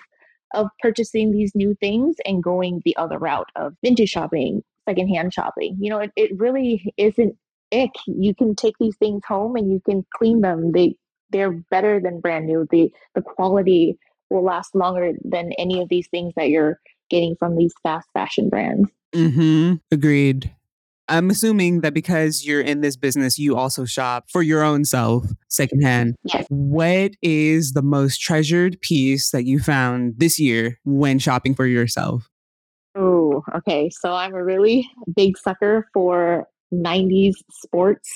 of 0.53 0.67
purchasing 0.81 1.31
these 1.31 1.53
new 1.55 1.75
things 1.79 2.15
and 2.25 2.43
going 2.43 2.81
the 2.85 2.95
other 2.97 3.17
route 3.17 3.49
of 3.55 3.73
vintage 3.83 4.09
shopping, 4.09 4.61
secondhand 4.87 5.33
shopping. 5.33 5.77
You 5.79 5.89
know, 5.89 5.99
it, 5.99 6.11
it 6.15 6.31
really 6.37 6.93
isn't 6.97 7.35
ick. 7.73 7.91
You 8.05 8.35
can 8.35 8.55
take 8.55 8.75
these 8.79 8.95
things 8.97 9.23
home 9.27 9.55
and 9.55 9.71
you 9.71 9.81
can 9.85 10.05
clean 10.15 10.41
them. 10.41 10.71
They 10.71 10.95
they're 11.31 11.51
better 11.71 11.99
than 11.99 12.19
brand 12.19 12.45
new. 12.45 12.67
The 12.69 12.91
the 13.15 13.21
quality 13.21 13.97
will 14.29 14.43
last 14.43 14.75
longer 14.75 15.13
than 15.23 15.51
any 15.53 15.81
of 15.81 15.89
these 15.89 16.07
things 16.07 16.33
that 16.35 16.49
you're 16.49 16.79
getting 17.09 17.35
from 17.37 17.57
these 17.57 17.73
fast 17.83 18.07
fashion 18.13 18.49
brands. 18.49 18.89
Mm-hmm. 19.13 19.75
Agreed. 19.91 20.53
I'm 21.09 21.29
assuming 21.29 21.81
that 21.81 21.93
because 21.93 22.45
you're 22.45 22.61
in 22.61 22.81
this 22.81 22.95
business, 22.95 23.37
you 23.37 23.57
also 23.57 23.85
shop 23.85 24.25
for 24.29 24.41
your 24.41 24.63
own 24.63 24.85
self 24.85 25.25
secondhand. 25.49 26.15
Yes. 26.23 26.45
What 26.49 27.11
is 27.21 27.73
the 27.73 27.81
most 27.81 28.19
treasured 28.19 28.79
piece 28.81 29.31
that 29.31 29.45
you 29.45 29.59
found 29.59 30.15
this 30.17 30.39
year 30.39 30.79
when 30.85 31.19
shopping 31.19 31.55
for 31.55 31.65
yourself? 31.65 32.29
Oh, 32.95 33.43
okay. 33.55 33.89
So 33.89 34.13
I'm 34.13 34.33
a 34.33 34.43
really 34.43 34.87
big 35.15 35.37
sucker 35.37 35.87
for 35.93 36.47
90s 36.73 37.33
sports, 37.51 38.09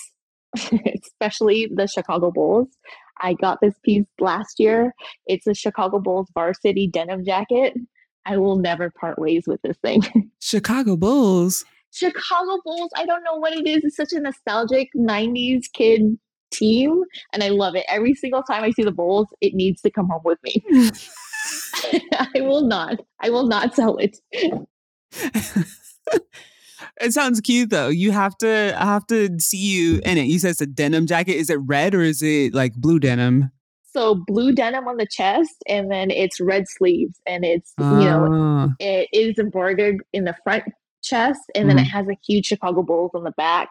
especially 0.95 1.69
the 1.73 1.87
Chicago 1.87 2.31
Bulls. 2.31 2.69
I 3.19 3.33
got 3.33 3.59
this 3.61 3.73
piece 3.83 4.05
last 4.19 4.59
year. 4.59 4.93
It's 5.25 5.47
a 5.47 5.53
Chicago 5.53 5.99
Bulls 5.99 6.27
varsity 6.33 6.87
denim 6.87 7.25
jacket. 7.25 7.73
I 8.25 8.37
will 8.37 8.57
never 8.57 8.91
part 8.91 9.17
ways 9.17 9.43
with 9.47 9.61
this 9.61 9.77
thing. 9.77 10.03
Chicago 10.39 10.95
Bulls? 10.95 11.65
Chicago 11.97 12.59
Bulls, 12.63 12.91
I 12.95 13.05
don't 13.05 13.23
know 13.23 13.37
what 13.37 13.53
it 13.53 13.65
is. 13.67 13.83
It's 13.83 13.95
such 13.95 14.13
a 14.13 14.19
nostalgic 14.19 14.89
90s 14.95 15.65
kid 15.73 16.17
team. 16.51 17.03
And 17.33 17.43
I 17.43 17.49
love 17.49 17.75
it. 17.75 17.85
Every 17.89 18.13
single 18.13 18.43
time 18.43 18.63
I 18.63 18.71
see 18.71 18.83
the 18.83 18.91
Bulls, 18.91 19.27
it 19.41 19.53
needs 19.55 19.81
to 19.81 19.89
come 19.89 20.07
home 20.07 20.21
with 20.23 20.37
me. 20.43 20.63
I 22.13 22.41
will 22.41 22.61
not. 22.61 22.99
I 23.19 23.29
will 23.29 23.47
not 23.47 23.75
sell 23.75 23.97
it. 23.97 24.17
it 27.01 27.13
sounds 27.13 27.41
cute 27.41 27.69
though. 27.69 27.87
You 27.87 28.11
have 28.11 28.37
to 28.39 28.75
I 28.77 28.85
have 28.85 29.07
to 29.07 29.39
see 29.39 29.57
you 29.57 30.01
in 30.05 30.17
it. 30.17 30.25
You 30.25 30.39
said 30.39 30.51
it's 30.51 30.61
a 30.61 30.67
denim 30.67 31.07
jacket. 31.07 31.35
Is 31.35 31.49
it 31.49 31.55
red 31.55 31.95
or 31.95 32.01
is 32.01 32.21
it 32.21 32.53
like 32.53 32.75
blue 32.75 32.99
denim? 32.99 33.51
So 33.91 34.23
blue 34.27 34.53
denim 34.53 34.87
on 34.87 34.97
the 34.97 35.07
chest 35.07 35.55
and 35.67 35.89
then 35.89 36.11
it's 36.11 36.39
red 36.39 36.65
sleeves 36.67 37.19
and 37.25 37.43
it's 37.43 37.73
uh. 37.81 37.99
you 37.99 38.05
know 38.05 38.27
ah. 38.31 38.69
it 38.79 39.09
is 39.11 39.39
embroidered 39.39 40.03
in 40.13 40.25
the 40.25 40.35
front 40.43 40.65
chest 41.03 41.41
and 41.55 41.69
then 41.69 41.77
mm-hmm. 41.77 41.85
it 41.85 41.89
has 41.89 42.07
a 42.07 42.17
huge 42.25 42.45
Chicago 42.45 42.83
Bulls 42.83 43.11
on 43.13 43.23
the 43.23 43.31
back. 43.31 43.69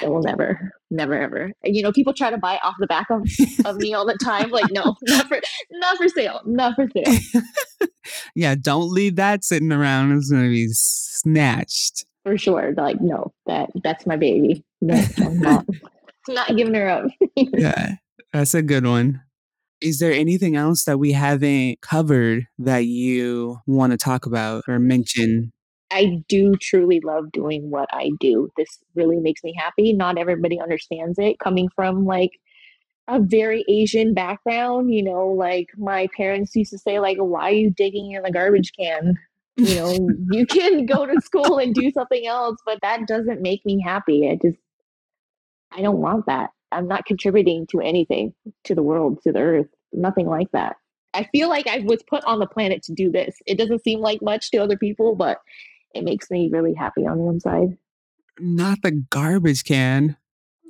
I 0.00 0.08
will 0.08 0.22
never, 0.22 0.72
never, 0.90 1.14
ever. 1.14 1.52
You 1.62 1.82
know, 1.82 1.92
people 1.92 2.14
try 2.14 2.30
to 2.30 2.38
buy 2.38 2.58
off 2.62 2.74
the 2.80 2.86
back 2.86 3.08
of, 3.10 3.22
of 3.64 3.76
me 3.76 3.94
all 3.94 4.06
the 4.06 4.18
time. 4.22 4.50
Like, 4.50 4.70
no, 4.72 4.96
not 5.02 5.28
for, 5.28 5.40
not 5.70 5.96
for 5.96 6.08
sale, 6.08 6.40
not 6.44 6.74
for 6.74 6.88
sale. 6.96 7.88
yeah, 8.34 8.54
don't 8.54 8.90
leave 8.90 9.16
that 9.16 9.44
sitting 9.44 9.70
around. 9.70 10.12
It's 10.12 10.30
gonna 10.30 10.48
be 10.48 10.68
snatched 10.70 12.06
for 12.24 12.38
sure. 12.38 12.72
Like, 12.76 13.00
no, 13.00 13.32
that 13.46 13.70
that's 13.82 14.06
my 14.06 14.16
baby. 14.16 14.64
No, 14.80 15.02
I'm 15.18 15.38
not, 15.38 15.66
not 16.28 16.56
giving 16.56 16.74
her 16.74 16.88
up. 16.88 17.04
yeah, 17.36 17.96
that's 18.32 18.54
a 18.54 18.62
good 18.62 18.86
one. 18.86 19.22
Is 19.80 19.98
there 19.98 20.12
anything 20.12 20.54
else 20.56 20.84
that 20.84 20.98
we 20.98 21.12
haven't 21.12 21.80
covered 21.80 22.46
that 22.58 22.86
you 22.86 23.58
want 23.66 23.90
to 23.90 23.98
talk 23.98 24.26
about 24.26 24.62
or 24.68 24.78
mention 24.78 25.52
I 25.92 26.22
do 26.28 26.56
truly 26.56 27.00
love 27.00 27.30
doing 27.32 27.70
what 27.70 27.88
I 27.92 28.10
do. 28.18 28.48
This 28.56 28.78
really 28.94 29.18
makes 29.18 29.44
me 29.44 29.54
happy. 29.56 29.92
Not 29.92 30.18
everybody 30.18 30.58
understands 30.58 31.18
it. 31.18 31.38
Coming 31.38 31.68
from 31.76 32.06
like 32.06 32.30
a 33.08 33.20
very 33.20 33.64
Asian 33.68 34.14
background, 34.14 34.92
you 34.92 35.02
know, 35.02 35.28
like 35.28 35.68
my 35.76 36.08
parents 36.16 36.56
used 36.56 36.72
to 36.72 36.78
say, 36.78 36.98
like, 36.98 37.18
why 37.18 37.50
are 37.50 37.54
you 37.54 37.70
digging 37.70 38.12
in 38.12 38.22
the 38.22 38.30
garbage 38.30 38.72
can? 38.78 39.18
You 39.56 39.74
know, 39.74 40.08
you 40.30 40.46
can 40.46 40.86
go 40.86 41.04
to 41.04 41.20
school 41.20 41.58
and 41.58 41.74
do 41.74 41.90
something 41.90 42.26
else, 42.26 42.56
but 42.64 42.78
that 42.80 43.06
doesn't 43.06 43.42
make 43.42 43.64
me 43.66 43.80
happy. 43.84 44.30
I 44.30 44.38
just 44.40 44.58
I 45.72 45.82
don't 45.82 45.98
want 45.98 46.26
that. 46.26 46.50
I'm 46.70 46.88
not 46.88 47.04
contributing 47.04 47.66
to 47.68 47.80
anything 47.80 48.32
to 48.64 48.74
the 48.74 48.82
world, 48.82 49.20
to 49.24 49.32
the 49.32 49.40
earth, 49.40 49.68
nothing 49.92 50.26
like 50.26 50.50
that. 50.52 50.76
I 51.14 51.24
feel 51.24 51.48
like 51.50 51.66
I 51.66 51.80
was 51.80 52.02
put 52.02 52.24
on 52.24 52.38
the 52.38 52.46
planet 52.46 52.82
to 52.84 52.94
do 52.94 53.10
this. 53.10 53.36
It 53.46 53.58
doesn't 53.58 53.82
seem 53.84 54.00
like 54.00 54.22
much 54.22 54.50
to 54.50 54.58
other 54.58 54.78
people, 54.78 55.14
but 55.14 55.38
it 55.94 56.04
makes 56.04 56.30
me 56.30 56.48
really 56.52 56.74
happy 56.74 57.06
on 57.06 57.18
the 57.18 57.26
inside. 57.26 57.76
Not 58.38 58.82
the 58.82 58.90
garbage 58.90 59.64
can. 59.64 60.16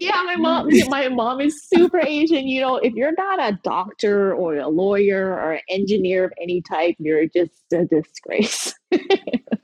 Yeah, 0.02 0.20
my 0.24 0.36
mom. 0.36 0.68
my 0.88 1.08
mom 1.08 1.40
is 1.40 1.62
super 1.62 2.00
Asian. 2.04 2.48
You 2.48 2.60
know, 2.60 2.76
if 2.76 2.92
you're 2.94 3.14
not 3.16 3.40
a 3.40 3.58
doctor 3.62 4.34
or 4.34 4.56
a 4.56 4.68
lawyer 4.68 5.32
or 5.32 5.52
an 5.52 5.60
engineer 5.68 6.24
of 6.24 6.32
any 6.40 6.60
type, 6.62 6.96
you're 6.98 7.26
just 7.26 7.52
a 7.72 7.84
disgrace. 7.84 8.74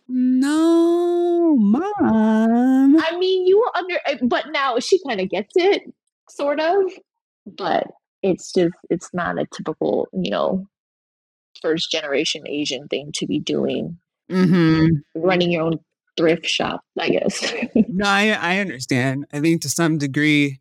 no, 0.08 1.56
mom. 1.58 2.96
I 3.00 3.16
mean, 3.18 3.46
you 3.46 3.64
under, 3.74 3.98
eh, 4.06 4.18
but 4.22 4.46
now 4.52 4.78
she 4.78 5.00
kind 5.06 5.20
of 5.20 5.28
gets 5.28 5.52
it, 5.56 5.82
sort 6.28 6.60
of. 6.60 6.84
But 7.46 7.88
it's 8.22 8.52
just, 8.52 8.74
it's 8.90 9.10
not 9.12 9.40
a 9.40 9.46
typical, 9.52 10.08
you 10.12 10.30
know, 10.30 10.66
first 11.60 11.90
generation 11.90 12.46
Asian 12.46 12.86
thing 12.88 13.10
to 13.14 13.26
be 13.26 13.40
doing. 13.40 13.98
Mm-hmm. 14.30 15.20
Running 15.20 15.50
your 15.50 15.62
own 15.62 15.78
thrift 16.16 16.46
shop, 16.46 16.82
I 16.98 17.10
guess. 17.10 17.54
no, 17.74 18.06
I, 18.06 18.30
I 18.30 18.58
understand. 18.58 19.26
I 19.32 19.40
think 19.40 19.62
to 19.62 19.68
some 19.68 19.98
degree, 19.98 20.60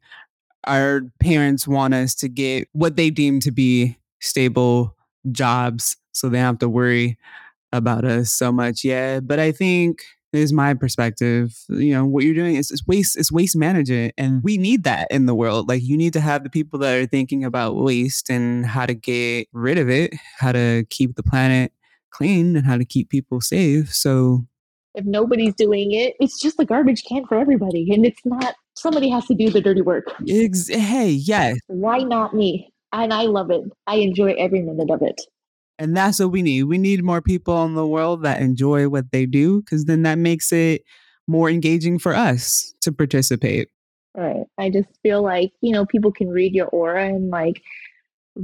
our 0.66 1.02
parents 1.20 1.68
want 1.68 1.94
us 1.94 2.14
to 2.16 2.30
get 2.30 2.68
what 2.74 2.96
they 2.96 3.10
deem 3.10 3.40
to 3.42 3.52
be 3.52 3.98
stable 4.20 4.96
jobs 5.32 5.98
so 6.12 6.30
they 6.30 6.38
don't 6.38 6.46
have 6.46 6.60
to 6.60 6.70
worry 6.70 7.18
about 7.72 8.06
us 8.06 8.32
so 8.32 8.52
much. 8.52 8.84
Yeah. 8.84 9.20
But 9.20 9.40
I 9.40 9.52
think 9.52 10.04
is 10.34 10.54
my 10.54 10.74
perspective. 10.74 11.58
You 11.70 11.94
know, 11.94 12.06
what 12.06 12.24
you're 12.24 12.36
doing 12.36 12.56
is, 12.56 12.72
is 12.72 12.86
waste 12.86 13.18
is 13.18 13.32
waste 13.32 13.56
management. 13.56 14.14
And 14.18 14.44
we 14.44 14.58
need 14.58 14.84
that 14.84 15.08
in 15.10 15.26
the 15.26 15.36
world. 15.36 15.68
Like 15.68 15.84
you 15.84 15.98
need 15.98 16.14
to 16.14 16.20
have 16.20 16.44
the 16.44 16.50
people 16.50 16.80
that 16.80 16.96
are 16.96 17.06
thinking 17.06 17.44
about 17.44 17.76
waste 17.76 18.30
and 18.30 18.66
how 18.66 18.86
to 18.86 18.94
get 18.94 19.48
rid 19.52 19.78
of 19.78 19.90
it, 19.90 20.14
how 20.38 20.52
to 20.52 20.86
keep 20.90 21.16
the 21.16 21.24
planet 21.24 21.72
clean 22.12 22.56
and 22.56 22.66
how 22.66 22.78
to 22.78 22.86
keep 22.86 23.10
people 23.10 23.42
safe. 23.42 23.94
So 23.94 24.46
if 24.94 25.06
nobody's 25.06 25.54
doing 25.56 25.92
it, 25.92 26.16
it's 26.20 26.42
just 26.42 26.60
a 26.60 26.66
garbage 26.66 27.04
can 27.04 27.26
for 27.28 27.38
everybody. 27.38 27.92
And 27.94 28.06
it's 28.06 28.26
not 28.26 28.56
somebody 28.76 29.10
has 29.10 29.26
to 29.28 29.36
do 29.36 29.50
the 29.50 29.62
dirty 29.62 29.82
work. 29.82 30.06
Ex- 30.28 30.68
hey, 30.68 31.10
yes. 31.10 31.58
Why 31.68 32.00
not 32.00 32.34
me? 32.34 32.74
And 32.94 33.14
I 33.14 33.24
love 33.24 33.52
it. 33.52 33.62
I 33.86 33.96
enjoy 33.98 34.34
every 34.34 34.62
minute 34.62 34.90
of 34.90 35.02
it. 35.02 35.22
And 35.80 35.96
that's 35.96 36.20
what 36.20 36.32
we 36.32 36.42
need. 36.42 36.64
We 36.64 36.80
need 36.80 37.04
more 37.04 37.22
people 37.22 37.64
in 37.66 37.76
the 37.76 37.86
world 37.86 38.24
that 38.24 38.42
enjoy 38.42 38.90
what 38.90 39.12
they 39.12 39.28
do 39.28 39.62
because 39.62 39.86
then 39.86 40.02
that 40.04 40.18
makes 40.18 40.52
it 40.52 40.82
more 41.28 41.50
engaging 41.50 42.00
for 42.00 42.16
us 42.16 42.74
to 42.82 42.92
participate. 42.92 43.70
Right. 44.16 44.46
I 44.58 44.72
just 44.72 44.90
feel 45.04 45.22
like, 45.22 45.52
you 45.62 45.74
know, 45.74 45.86
people 45.86 46.12
can 46.12 46.30
read 46.30 46.56
your 46.56 46.68
aura 46.68 47.06
and 47.08 47.30
like 47.30 47.62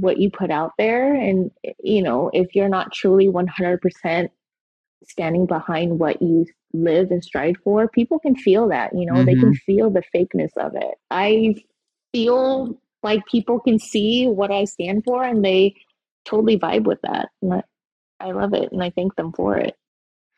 what 0.00 0.18
you 0.18 0.30
put 0.30 0.50
out 0.50 0.72
there. 0.78 1.14
And, 1.14 1.50
you 1.82 2.02
know, 2.02 2.30
if 2.32 2.54
you're 2.54 2.68
not 2.68 2.92
truly 2.92 3.28
100% 3.28 4.28
standing 5.04 5.46
behind 5.46 5.98
what 5.98 6.20
you 6.22 6.46
live 6.72 7.10
and 7.10 7.22
strive 7.22 7.56
for, 7.62 7.88
people 7.88 8.18
can 8.18 8.36
feel 8.36 8.68
that, 8.68 8.90
you 8.94 9.06
know, 9.06 9.14
mm-hmm. 9.14 9.26
they 9.26 9.34
can 9.34 9.52
mm-hmm. 9.52 9.72
feel 9.72 9.90
the 9.90 10.02
fakeness 10.14 10.56
of 10.56 10.72
it. 10.74 10.94
I 11.10 11.56
feel 12.12 12.80
like 13.02 13.26
people 13.26 13.60
can 13.60 13.78
see 13.78 14.26
what 14.26 14.50
I 14.50 14.64
stand 14.64 15.04
for 15.04 15.22
and 15.22 15.44
they 15.44 15.74
totally 16.24 16.58
vibe 16.58 16.84
with 16.84 17.00
that. 17.02 17.28
And 17.42 17.62
I 18.20 18.32
love 18.32 18.54
it 18.54 18.72
and 18.72 18.82
I 18.82 18.90
thank 18.90 19.14
them 19.16 19.32
for 19.32 19.56
it. 19.56 19.76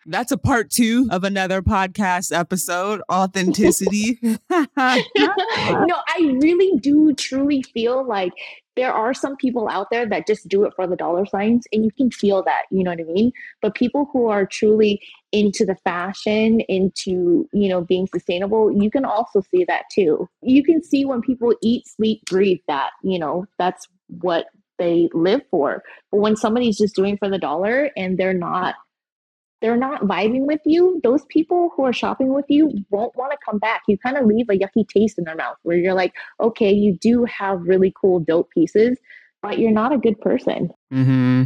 That's 0.09 0.31
a 0.31 0.39
part 0.39 0.71
two 0.71 1.09
of 1.11 1.25
another 1.25 1.63
podcast 1.63 2.37
episode 2.37 3.03
authenticity. 3.11 4.19
no, 4.23 4.39
I 4.79 6.39
really 6.41 6.79
do 6.79 7.13
truly 7.15 7.63
feel 7.63 8.07
like 8.07 8.33
there 8.77 8.93
are 8.93 9.15
some 9.15 9.37
people 9.37 9.69
out 9.69 9.89
there 9.91 10.07
that 10.07 10.27
just 10.27 10.49
do 10.49 10.65
it 10.65 10.73
for 10.77 10.87
the 10.87 10.97
dollar 10.97 11.27
signs, 11.27 11.67
and 11.73 11.85
you 11.85 11.91
can 11.91 12.11
feel 12.11 12.43
that, 12.45 12.63
you 12.71 12.85
know 12.85 12.91
what 12.91 13.01
I 13.01 13.05
mean? 13.05 13.33
But 13.63 13.75
people 13.75 14.09
who 14.13 14.29
are 14.29 14.47
truly 14.47 15.01
into 15.33 15.65
the 15.65 15.77
fashion, 15.77 16.61
into, 16.69 17.49
you 17.53 17.69
know, 17.69 17.81
being 17.81 18.07
sustainable, 18.07 18.71
you 18.71 18.91
can 18.91 19.05
also 19.05 19.43
see 19.51 19.65
that 19.65 19.85
too. 19.93 20.29
You 20.43 20.63
can 20.63 20.83
see 20.83 21.05
when 21.05 21.23
people 21.23 21.55
eat, 21.63 21.89
sleep, 21.89 22.23
breathe 22.27 22.61
that, 22.69 22.91
you 23.03 23.19
know, 23.19 23.47
that's 23.59 23.89
what 24.21 24.47
they 24.79 25.09
live 25.15 25.41
for. 25.51 25.83
But 26.13 26.19
when 26.19 26.37
somebody's 26.37 26.79
just 26.79 26.95
doing 26.95 27.17
for 27.17 27.29
the 27.29 27.39
dollar 27.39 27.91
and 27.97 28.19
they're 28.19 28.35
not 28.35 28.75
they're 29.67 29.77
not 29.77 30.03
vibing 30.03 30.47
with 30.47 30.61
you, 30.65 31.01
those 31.03 31.25
people 31.25 31.71
who 31.75 31.85
are 31.85 31.93
shopping 31.93 32.33
with 32.33 32.45
you 32.49 32.71
won't 32.91 33.17
want 33.17 33.33
to 33.33 33.39
come 33.45 33.59
back. 33.59 33.83
You 33.89 33.99
kind 33.99 34.17
of 34.17 34.25
leave 34.25 34.49
a 34.49 34.53
yucky 34.53 34.89
taste 34.89 35.19
in 35.19 35.25
their 35.25 35.35
mouth 35.35 35.57
where 35.65 35.77
you're 35.77 35.93
like, 35.93 36.13
okay, 36.39 36.71
you 36.71 36.97
do 37.01 37.25
have 37.25 37.63
really 37.63 37.93
cool, 38.01 38.21
dope 38.21 38.49
pieces, 38.51 38.97
but 39.43 39.59
you're 39.59 39.73
not 39.73 39.93
a 39.93 39.99
good 39.99 40.21
person. 40.21 40.71
Mm-hmm. 40.95 41.45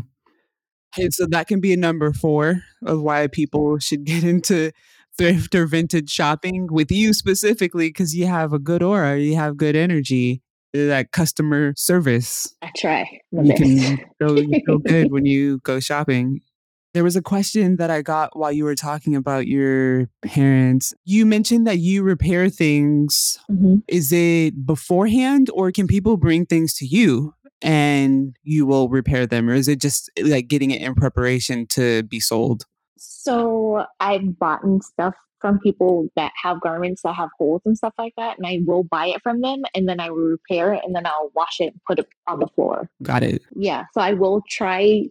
Okay, 0.93 1.09
so 1.13 1.25
that 1.31 1.49
can 1.49 1.63
be 1.63 1.73
a 1.73 1.79
number 1.79 2.13
four 2.13 2.63
of 2.85 3.01
why 3.01 3.27
people 3.27 3.79
should 3.79 4.05
get 4.05 4.23
into 4.23 4.71
thrift 5.17 5.55
or 5.55 5.67
vintage 5.67 6.11
shopping 6.11 6.69
with 6.71 6.93
you 6.93 7.15
specifically 7.15 7.89
because 7.89 8.15
you 8.15 8.27
have 8.27 8.53
a 8.53 8.59
good 8.59 8.83
aura, 8.83 9.17
you 9.17 9.35
have 9.35 9.57
good 9.57 9.77
energy, 9.77 10.43
that 10.75 11.13
customer 11.13 11.73
service. 11.75 12.55
I 12.61 12.69
try. 12.77 13.21
You 13.33 13.55
can 13.55 13.99
go, 14.21 14.37
go 14.67 14.77
good 14.77 15.07
when 15.11 15.25
you 15.25 15.61
go 15.61 15.81
shopping. 15.81 16.43
There 16.93 17.05
was 17.05 17.15
a 17.15 17.23
question 17.23 17.77
that 17.77 17.91
I 17.91 18.03
got 18.03 18.37
while 18.37 18.51
you 18.51 18.65
were 18.65 18.75
talking 18.75 19.15
about 19.15 19.47
your 19.47 20.09
parents. 20.23 20.93
You 21.05 21.25
mentioned 21.25 21.67
that 21.67 21.79
you 21.79 22.03
repair 22.03 22.49
things. 22.49 23.39
Mm-hmm. 23.51 23.77
Is 23.87 24.13
it 24.13 24.67
beforehand 24.67 25.51
or 25.55 25.71
can 25.71 25.87
people 25.87 26.17
bring 26.17 26.47
things 26.47 26.75
to 26.75 26.87
you 26.87 27.35
and 27.63 28.37
you 28.43 28.67
will 28.67 28.89
repair 28.89 29.27
them? 29.27 29.49
Or 29.49 29.55
is 29.55 29.69
it 29.69 29.81
just 29.81 30.11
like 30.21 30.49
getting 30.49 30.73
it 30.73 30.83
in 30.83 30.95
preparation 30.95 31.67
to 31.69 32.03
be 32.03 32.19
sold? 32.19 32.65
So 32.97 33.87
I've 34.01 34.39
bought 34.39 34.63
stuff 34.83 35.15
from 35.41 35.59
people 35.61 36.09
that 36.17 36.33
have 36.43 36.61
garments 36.61 37.03
that 37.03 37.15
have 37.15 37.31
holes 37.39 37.63
and 37.65 37.77
stuff 37.77 37.95
like 37.97 38.13
that, 38.19 38.37
and 38.37 38.47
I 38.47 38.59
will 38.67 38.85
buy 38.85 39.07
it 39.07 39.23
from 39.23 39.41
them, 39.41 39.63
and 39.75 39.89
then 39.89 39.99
I 39.99 40.11
will 40.11 40.19
repair 40.19 40.75
it, 40.75 40.83
and 40.85 40.95
then 40.95 41.07
I'll 41.07 41.31
wash 41.35 41.61
it 41.61 41.73
and 41.73 41.81
put 41.87 41.99
it 41.99 42.07
on 42.27 42.41
the 42.41 42.47
floor. 42.49 42.91
Got 43.03 43.23
it. 43.23 43.41
Yeah, 43.57 43.85
so 43.95 44.03
I 44.03 44.13
will 44.13 44.43
try 44.51 45.05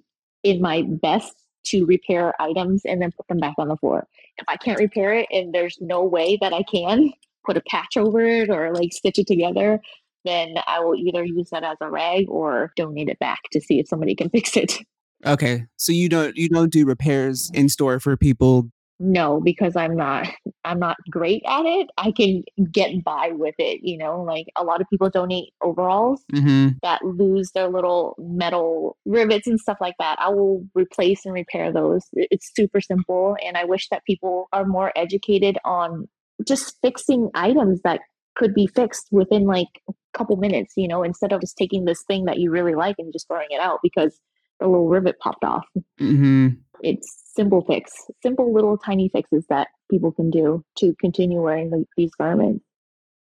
in 0.43 0.61
my 0.61 0.83
best 0.83 1.35
to 1.65 1.85
repair 1.85 2.33
items 2.41 2.83
and 2.85 3.01
then 3.01 3.11
put 3.11 3.27
them 3.27 3.39
back 3.39 3.55
on 3.57 3.67
the 3.67 3.77
floor. 3.77 4.07
If 4.37 4.45
I 4.47 4.57
can't 4.57 4.79
repair 4.79 5.13
it 5.13 5.27
and 5.31 5.53
there's 5.53 5.77
no 5.81 6.03
way 6.03 6.37
that 6.41 6.53
I 6.53 6.63
can 6.63 7.11
put 7.45 7.57
a 7.57 7.61
patch 7.61 7.97
over 7.97 8.21
it 8.21 8.49
or 8.49 8.73
like 8.73 8.93
stitch 8.93 9.19
it 9.19 9.27
together, 9.27 9.79
then 10.25 10.55
I 10.67 10.79
will 10.79 10.95
either 10.95 11.23
use 11.23 11.49
that 11.51 11.63
as 11.63 11.77
a 11.81 11.89
rag 11.89 12.25
or 12.29 12.71
donate 12.75 13.09
it 13.09 13.19
back 13.19 13.39
to 13.51 13.61
see 13.61 13.79
if 13.79 13.87
somebody 13.87 14.15
can 14.15 14.29
fix 14.31 14.55
it. 14.57 14.79
Okay. 15.25 15.65
So 15.75 15.91
you 15.91 16.07
don't 16.07 16.35
you 16.37 16.47
don't 16.47 16.71
do 16.71 16.85
repairs 16.85 17.51
in 17.53 17.67
store 17.69 17.99
for 17.99 18.15
people 18.15 18.69
no 18.99 19.39
because 19.39 19.75
i'm 19.75 19.95
not 19.95 20.27
i'm 20.65 20.79
not 20.79 20.97
great 21.09 21.41
at 21.47 21.65
it 21.65 21.87
i 21.97 22.11
can 22.11 22.43
get 22.71 23.03
by 23.03 23.31
with 23.33 23.55
it 23.57 23.79
you 23.81 23.97
know 23.97 24.21
like 24.21 24.45
a 24.57 24.63
lot 24.63 24.81
of 24.81 24.87
people 24.89 25.09
donate 25.09 25.53
overalls 25.61 26.23
mm-hmm. 26.33 26.69
that 26.83 27.03
lose 27.03 27.51
their 27.51 27.69
little 27.69 28.15
metal 28.19 28.97
rivets 29.05 29.47
and 29.47 29.59
stuff 29.59 29.77
like 29.79 29.95
that 29.99 30.17
i 30.19 30.27
will 30.27 30.65
replace 30.75 31.25
and 31.25 31.33
repair 31.33 31.71
those 31.71 32.07
it's 32.13 32.51
super 32.55 32.81
simple 32.81 33.37
and 33.45 33.57
i 33.57 33.63
wish 33.63 33.87
that 33.89 34.03
people 34.05 34.47
are 34.51 34.65
more 34.65 34.91
educated 34.97 35.57
on 35.63 36.07
just 36.45 36.77
fixing 36.81 37.29
items 37.35 37.81
that 37.83 38.01
could 38.35 38.53
be 38.53 38.67
fixed 38.67 39.07
within 39.11 39.45
like 39.45 39.67
a 39.89 39.93
couple 40.13 40.35
minutes 40.35 40.73
you 40.75 40.87
know 40.87 41.03
instead 41.03 41.31
of 41.31 41.41
just 41.41 41.57
taking 41.57 41.85
this 41.85 42.03
thing 42.07 42.25
that 42.25 42.39
you 42.39 42.51
really 42.51 42.75
like 42.75 42.95
and 42.97 43.13
just 43.13 43.27
throwing 43.27 43.47
it 43.49 43.61
out 43.61 43.79
because 43.81 44.19
a 44.61 44.67
little 44.67 44.89
rivet 44.89 45.17
popped 45.19 45.43
off 45.43 45.65
mm-hmm. 45.99 46.49
It's 46.81 47.23
simple 47.35 47.63
fix, 47.65 47.91
simple 48.21 48.53
little 48.53 48.77
tiny 48.77 49.09
fixes 49.09 49.45
that 49.49 49.67
people 49.89 50.11
can 50.11 50.29
do 50.29 50.63
to 50.77 50.93
continue 50.99 51.41
wearing 51.41 51.69
the, 51.69 51.85
these 51.97 52.11
garments. 52.15 52.63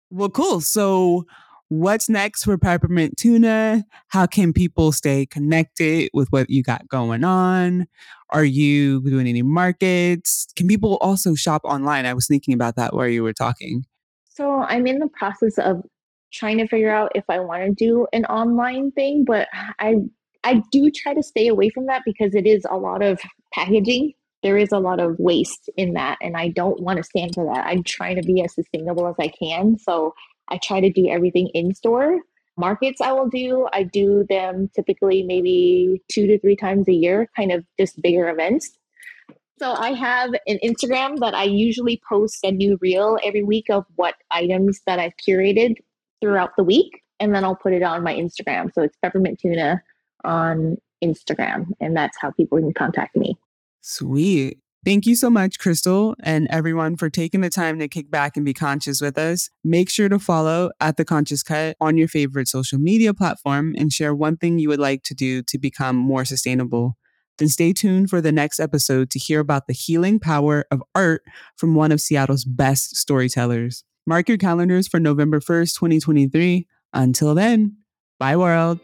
Well, 0.09 0.29
cool. 0.29 0.61
So, 0.61 1.25
what's 1.67 2.09
next 2.09 2.43
for 2.43 2.57
Peppermint 2.57 3.17
Tuna? 3.17 3.85
How 4.07 4.25
can 4.25 4.53
people 4.53 4.91
stay 4.91 5.25
connected 5.25 6.09
with 6.13 6.29
what 6.29 6.49
you 6.49 6.63
got 6.63 6.87
going 6.87 7.23
on? 7.23 7.87
Are 8.31 8.43
you 8.43 9.01
doing 9.03 9.27
any 9.27 9.43
markets? 9.43 10.47
Can 10.55 10.67
people 10.67 10.97
also 11.01 11.35
shop 11.35 11.61
online? 11.63 12.05
I 12.05 12.13
was 12.13 12.27
thinking 12.27 12.53
about 12.53 12.75
that 12.75 12.95
while 12.95 13.07
you 13.07 13.23
were 13.23 13.33
talking. 13.33 13.85
So, 14.29 14.61
I'm 14.61 14.87
in 14.87 14.99
the 14.99 15.09
process 15.09 15.59
of 15.59 15.83
trying 16.31 16.57
to 16.59 16.67
figure 16.67 16.91
out 16.91 17.11
if 17.15 17.23
I 17.29 17.39
want 17.39 17.63
to 17.63 17.73
do 17.73 18.07
an 18.13 18.25
online 18.25 18.91
thing, 18.91 19.25
but 19.25 19.47
I 19.79 19.95
I 20.43 20.63
do 20.71 20.89
try 20.91 21.13
to 21.13 21.23
stay 21.23 21.47
away 21.47 21.69
from 21.69 21.85
that 21.87 22.03
because 22.05 22.33
it 22.33 22.47
is 22.47 22.65
a 22.69 22.77
lot 22.77 23.01
of 23.01 23.19
packaging. 23.53 24.13
There 24.41 24.57
is 24.57 24.71
a 24.71 24.79
lot 24.79 24.99
of 24.99 25.17
waste 25.19 25.69
in 25.75 25.93
that, 25.93 26.17
and 26.21 26.37
I 26.37 26.47
don't 26.49 26.81
want 26.81 26.97
to 26.97 27.03
stand 27.03 27.35
for 27.35 27.45
that. 27.45 27.65
I'm 27.65 27.83
trying 27.83 28.15
to 28.15 28.25
be 28.25 28.41
as 28.41 28.55
sustainable 28.55 29.07
as 29.07 29.15
I 29.19 29.27
can. 29.27 29.77
So 29.77 30.13
I 30.47 30.59
try 30.63 30.79
to 30.79 30.89
do 30.89 31.09
everything 31.09 31.49
in 31.53 31.73
store. 31.73 32.19
Markets 32.57 33.01
I 33.01 33.11
will 33.11 33.29
do, 33.29 33.67
I 33.71 33.83
do 33.83 34.25
them 34.29 34.69
typically 34.75 35.23
maybe 35.23 36.01
two 36.11 36.27
to 36.27 36.39
three 36.39 36.55
times 36.55 36.87
a 36.87 36.93
year, 36.93 37.29
kind 37.35 37.51
of 37.51 37.65
just 37.79 38.01
bigger 38.01 38.29
events. 38.29 38.77
So 39.59 39.73
I 39.73 39.91
have 39.91 40.31
an 40.47 40.57
Instagram 40.63 41.19
that 41.19 41.33
I 41.33 41.43
usually 41.43 42.01
post 42.07 42.39
a 42.43 42.51
new 42.51 42.77
reel 42.81 43.17
every 43.23 43.43
week 43.43 43.65
of 43.69 43.85
what 43.95 44.15
items 44.31 44.79
that 44.85 44.99
I've 44.99 45.13
curated 45.27 45.75
throughout 46.21 46.51
the 46.57 46.63
week. 46.63 47.01
And 47.19 47.35
then 47.35 47.43
I'll 47.43 47.57
put 47.57 47.73
it 47.73 47.83
on 47.83 48.03
my 48.03 48.13
Instagram. 48.13 48.73
So 48.73 48.81
it's 48.83 48.97
peppermint 49.01 49.39
tuna 49.39 49.81
on 50.23 50.77
Instagram, 51.03 51.67
and 51.79 51.95
that's 51.95 52.17
how 52.19 52.31
people 52.31 52.59
can 52.59 52.73
contact 52.73 53.15
me. 53.15 53.37
Sweet. 53.81 54.59
Thank 54.85 55.05
you 55.05 55.15
so 55.17 55.29
much, 55.29 55.59
Crystal, 55.59 56.15
and 56.23 56.47
everyone 56.49 56.95
for 56.95 57.09
taking 57.09 57.41
the 57.41 57.49
time 57.49 57.79
to 57.79 57.89
kick 57.89 58.09
back 58.09 58.37
and 58.37 58.45
be 58.45 58.53
conscious 58.53 59.01
with 59.01 59.17
us. 59.17 59.49
Make 59.61 59.89
sure 59.89 60.07
to 60.07 60.19
follow 60.19 60.71
at 60.79 60.95
The 60.95 61.03
Conscious 61.03 61.43
Cut 61.43 61.75
on 61.81 61.97
your 61.97 62.07
favorite 62.07 62.47
social 62.47 62.79
media 62.79 63.13
platform 63.13 63.75
and 63.77 63.91
share 63.91 64.15
one 64.15 64.37
thing 64.37 64.57
you 64.57 64.69
would 64.69 64.79
like 64.79 65.03
to 65.03 65.13
do 65.13 65.43
to 65.43 65.57
become 65.57 65.97
more 65.97 66.23
sustainable. 66.23 66.97
Then 67.39 67.49
stay 67.49 67.73
tuned 67.73 68.09
for 68.09 68.21
the 68.21 68.31
next 68.31 68.59
episode 68.59 69.09
to 69.11 69.19
hear 69.19 69.41
about 69.41 69.67
the 69.67 69.73
healing 69.73 70.17
power 70.17 70.65
of 70.71 70.81
art 70.95 71.23
from 71.57 71.75
one 71.75 71.91
of 71.91 71.99
Seattle's 71.99 72.45
best 72.45 72.95
storytellers. 72.95 73.83
Mark 74.07 74.29
your 74.29 74.37
calendars 74.37 74.87
for 74.87 74.99
November 74.99 75.41
1st, 75.41 75.75
2023. 75.75 76.67
Until 76.93 77.35
then, 77.35 77.77
bye, 78.17 78.37
world. 78.37 78.79